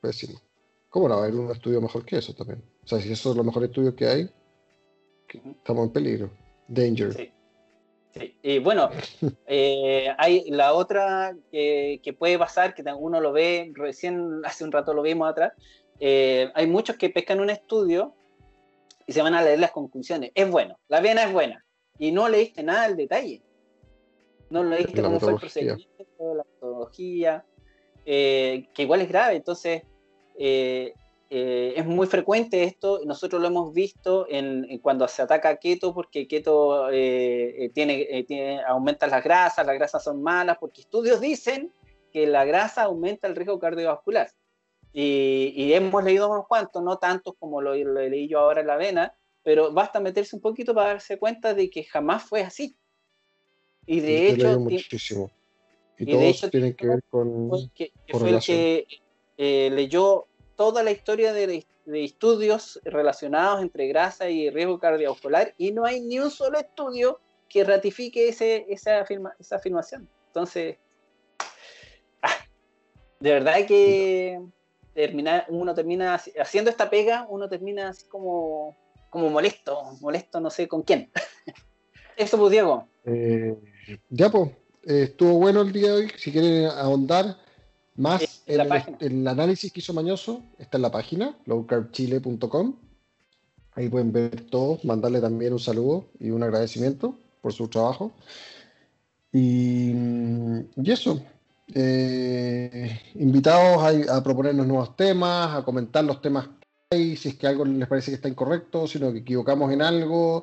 pésimo. 0.00 0.40
¿Cómo 0.90 1.08
no 1.08 1.16
va 1.16 1.22
a 1.22 1.24
haber 1.24 1.40
un 1.40 1.50
estudio 1.50 1.80
mejor 1.80 2.04
que 2.04 2.18
eso 2.18 2.32
también? 2.34 2.62
O 2.84 2.86
sea, 2.86 3.00
si 3.00 3.08
esos 3.08 3.18
son 3.18 3.36
los 3.36 3.46
mejores 3.46 3.70
estudios 3.70 3.94
que 3.94 4.06
hay, 4.06 4.30
estamos 5.28 5.88
en 5.88 5.92
peligro. 5.92 6.30
Danger. 6.68 7.12
Sí. 7.14 7.32
Sí. 8.12 8.36
Y 8.42 8.58
bueno, 8.58 8.90
eh, 9.46 10.08
hay 10.18 10.50
la 10.50 10.74
otra 10.74 11.36
que, 11.50 12.16
puede 12.18 12.38
pasar, 12.38 12.74
que 12.74 12.82
uno 12.82 13.20
lo 13.20 13.32
ve, 13.32 13.72
recién 13.74 14.42
hace 14.44 14.64
un 14.64 14.72
rato 14.72 14.94
lo 14.94 15.02
vimos 15.02 15.30
atrás, 15.30 15.52
eh, 15.98 16.50
hay 16.54 16.66
muchos 16.66 16.96
que 16.96 17.10
pescan 17.10 17.40
un 17.40 17.50
estudio 17.50 18.14
y 19.06 19.12
se 19.12 19.22
van 19.22 19.34
a 19.34 19.42
leer 19.42 19.58
las 19.58 19.72
conclusiones. 19.72 20.32
Es 20.34 20.50
bueno, 20.50 20.78
la 20.88 21.00
vena 21.00 21.24
es 21.24 21.32
buena, 21.32 21.64
y 21.98 22.12
no 22.12 22.28
leíste 22.28 22.62
nada 22.62 22.88
del 22.88 22.96
detalle. 22.96 23.42
No 24.48 24.64
leíste 24.64 25.00
cómo 25.00 25.20
fue 25.20 25.32
el 25.32 25.38
procedimiento, 25.38 26.04
la 26.18 26.42
metodología, 26.44 27.44
eh, 28.04 28.66
que 28.74 28.82
igual 28.82 29.02
es 29.02 29.08
grave. 29.08 29.36
Entonces, 29.36 29.82
eh, 30.36 30.94
eh, 31.30 31.74
es 31.76 31.86
muy 31.86 32.06
frecuente 32.06 32.64
esto. 32.64 33.00
Nosotros 33.06 33.40
lo 33.40 33.48
hemos 33.48 33.72
visto 33.72 34.26
en, 34.28 34.78
cuando 34.78 35.06
se 35.08 35.22
ataca 35.22 35.48
a 35.48 35.56
keto, 35.56 35.94
porque 35.94 36.28
keto 36.28 36.88
tiene, 36.90 38.24
tiene, 38.26 38.62
aumenta 38.64 39.06
las 39.06 39.24
grasas, 39.24 39.64
las 39.64 39.76
grasas 39.76 40.04
son 40.04 40.22
malas, 40.22 40.58
porque 40.58 40.82
estudios 40.82 41.20
dicen 41.20 41.72
que 42.12 42.26
la 42.26 42.44
grasa 42.44 42.82
aumenta 42.82 43.28
el 43.28 43.36
riesgo 43.36 43.58
cardiovascular. 43.58 44.30
Y, 44.92 45.72
hemos 45.72 46.02
leído 46.02 46.28
unos 46.28 46.46
cuantos, 46.46 46.82
no 46.82 46.98
tantos 46.98 47.34
como 47.38 47.60
lo, 47.60 47.74
lo 47.74 48.08
leí 48.08 48.28
yo 48.28 48.40
ahora 48.40 48.60
en 48.60 48.66
la 48.66 48.76
vena, 48.76 49.14
pero 49.42 49.72
basta 49.72 50.00
meterse 50.00 50.36
un 50.36 50.42
poquito 50.42 50.74
para 50.74 50.88
darse 50.88 51.18
cuenta 51.18 51.54
de 51.54 51.70
que 51.70 51.84
jamás 51.84 52.24
fue 52.24 52.42
así. 52.42 52.76
Y 53.86 54.00
de 54.00 54.30
hecho... 54.30 54.58
Muchísimo. 54.58 55.30
Y, 55.98 56.06
todos 56.06 56.20
de 56.20 56.28
hecho, 56.28 56.50
tienen 56.50 56.74
que 56.74 56.86
ver 56.86 57.02
con... 57.08 57.70
Que, 57.74 57.92
fue 58.08 58.30
el 58.30 58.40
que 58.40 58.86
eh, 59.36 59.70
leyó 59.72 60.26
toda 60.60 60.82
la 60.82 60.90
historia 60.90 61.32
de, 61.32 61.64
estudios 61.86 62.78
relacionados 62.84 63.62
entre 63.62 63.88
grasa 63.88 64.28
y 64.28 64.50
riesgo 64.50 64.78
cardiovascular 64.78 65.54
y 65.56 65.72
no 65.72 65.86
hay 65.86 66.02
ni 66.02 66.18
un 66.18 66.30
solo 66.30 66.58
estudio 66.58 67.18
que 67.48 67.64
ratifique 67.64 68.28
ese, 68.28 68.66
esa, 68.68 69.00
afirma, 69.00 69.32
esa 69.40 69.56
afirmación. 69.56 70.06
Entonces, 70.26 70.76
ah, 72.20 72.36
de 73.20 73.30
verdad 73.30 73.66
que 73.66 74.38
termina, 74.92 75.46
uno 75.48 75.74
termina 75.74 76.20
haciendo 76.38 76.70
esta 76.70 76.90
pega, 76.90 77.26
uno 77.30 77.48
termina 77.48 77.88
así 77.88 78.04
como 78.04 78.76
como 79.08 79.30
molesto, 79.30 79.96
molesto 80.02 80.40
no 80.42 80.50
sé 80.50 80.68
con 80.68 80.82
quién. 80.82 81.10
Eso 82.18 82.36
pues 82.36 82.50
Diego. 82.50 82.86
Eh, 83.06 83.56
ya 84.10 84.28
pues, 84.28 84.50
estuvo 84.82 85.38
bueno 85.38 85.62
el 85.62 85.72
día 85.72 85.88
de 85.88 85.94
hoy. 85.94 86.12
Si 86.18 86.30
quieren 86.30 86.66
ahondar 86.66 87.38
más 87.96 88.29
el, 88.50 89.26
análisis 89.26 89.72
que 89.72 89.80
hizo 89.80 89.94
Mañoso, 89.94 90.42
está 90.58 90.78
en 90.78 90.82
la 90.82 90.90
página, 90.90 91.36
lowcarbchile.com. 91.46 92.76
Ahí 93.72 93.88
pueden 93.88 94.12
ver 94.12 94.42
todo, 94.50 94.78
mandarle 94.82 95.20
también 95.20 95.52
un 95.52 95.60
saludo 95.60 96.06
y 96.18 96.30
un 96.30 96.42
agradecimiento 96.42 97.16
por 97.40 97.52
su 97.52 97.68
trabajo. 97.68 98.12
Y, 99.32 99.92
eso, 100.84 101.22
eh, 101.74 103.00
invitados 103.14 104.08
a, 104.08 104.16
a, 104.16 104.22
proponernos 104.22 104.66
nuevos 104.66 104.96
temas, 104.96 105.56
a 105.56 105.64
comentar 105.64 106.04
los 106.04 106.20
temas 106.20 106.48
si 106.92 107.28
es 107.28 107.36
que 107.36 107.46
algo 107.46 107.64
les 107.64 107.86
parece 107.86 108.10
que 108.10 108.16
está 108.16 108.28
incorrecto, 108.28 108.88
sino 108.88 109.12
que 109.12 109.18
equivocamos 109.18 109.72
en 109.72 109.80
algo, 109.80 110.42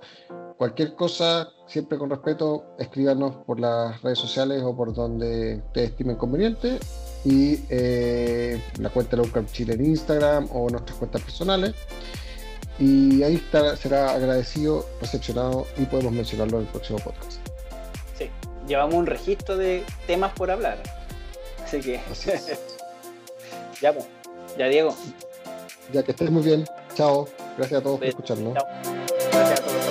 cualquier 0.58 0.96
cosa, 0.96 1.50
siempre 1.68 1.98
con 1.98 2.10
respeto, 2.10 2.64
escríbanos 2.80 3.36
por 3.46 3.60
las 3.60 4.02
redes 4.02 4.18
sociales 4.18 4.64
o 4.64 4.74
por 4.74 4.94
donde 4.94 5.62
ustedes 5.68 5.90
estimen 5.90 6.16
conveniente. 6.16 6.80
Y 7.26 7.60
eh, 7.70 8.62
la 8.80 8.90
cuenta 8.90 9.18
de 9.18 9.24
Local 9.24 9.46
Chile 9.52 9.74
en 9.74 9.86
Instagram 9.86 10.48
o 10.52 10.70
nuestras 10.70 10.98
cuentas 10.98 11.22
personales. 11.22 11.74
Y 12.80 13.24
ahí 13.24 13.36
está, 13.36 13.76
será 13.76 14.12
agradecido, 14.12 14.86
recepcionado 15.02 15.66
y 15.78 15.86
podemos 15.86 16.14
mencionarlo 16.14 16.60
en 16.60 16.66
el 16.66 16.70
próximo 16.72 17.00
podcast. 17.00 17.40
Sí, 18.18 18.30
llevamos 18.68 18.96
un 18.96 19.08
registro 19.08 19.58
de 19.58 19.84
temas 20.06 20.32
por 20.34 20.52
hablar. 20.52 20.82
Así 21.64 21.82
que. 21.82 21.96
ya, 23.82 23.94
pues. 23.94 24.06
Ya, 24.58 24.68
Diego. 24.68 24.96
Ya 25.92 26.04
que 26.04 26.12
estés 26.12 26.30
muy 26.30 26.44
bien. 26.44 26.66
Chao. 26.96 27.28
Gracias 27.58 27.80
a 27.80 27.84
todos 27.84 28.00
por 28.00 28.08
escucharnos. 28.08 28.54
Chao. 28.54 28.68
Gracias. 29.32 29.87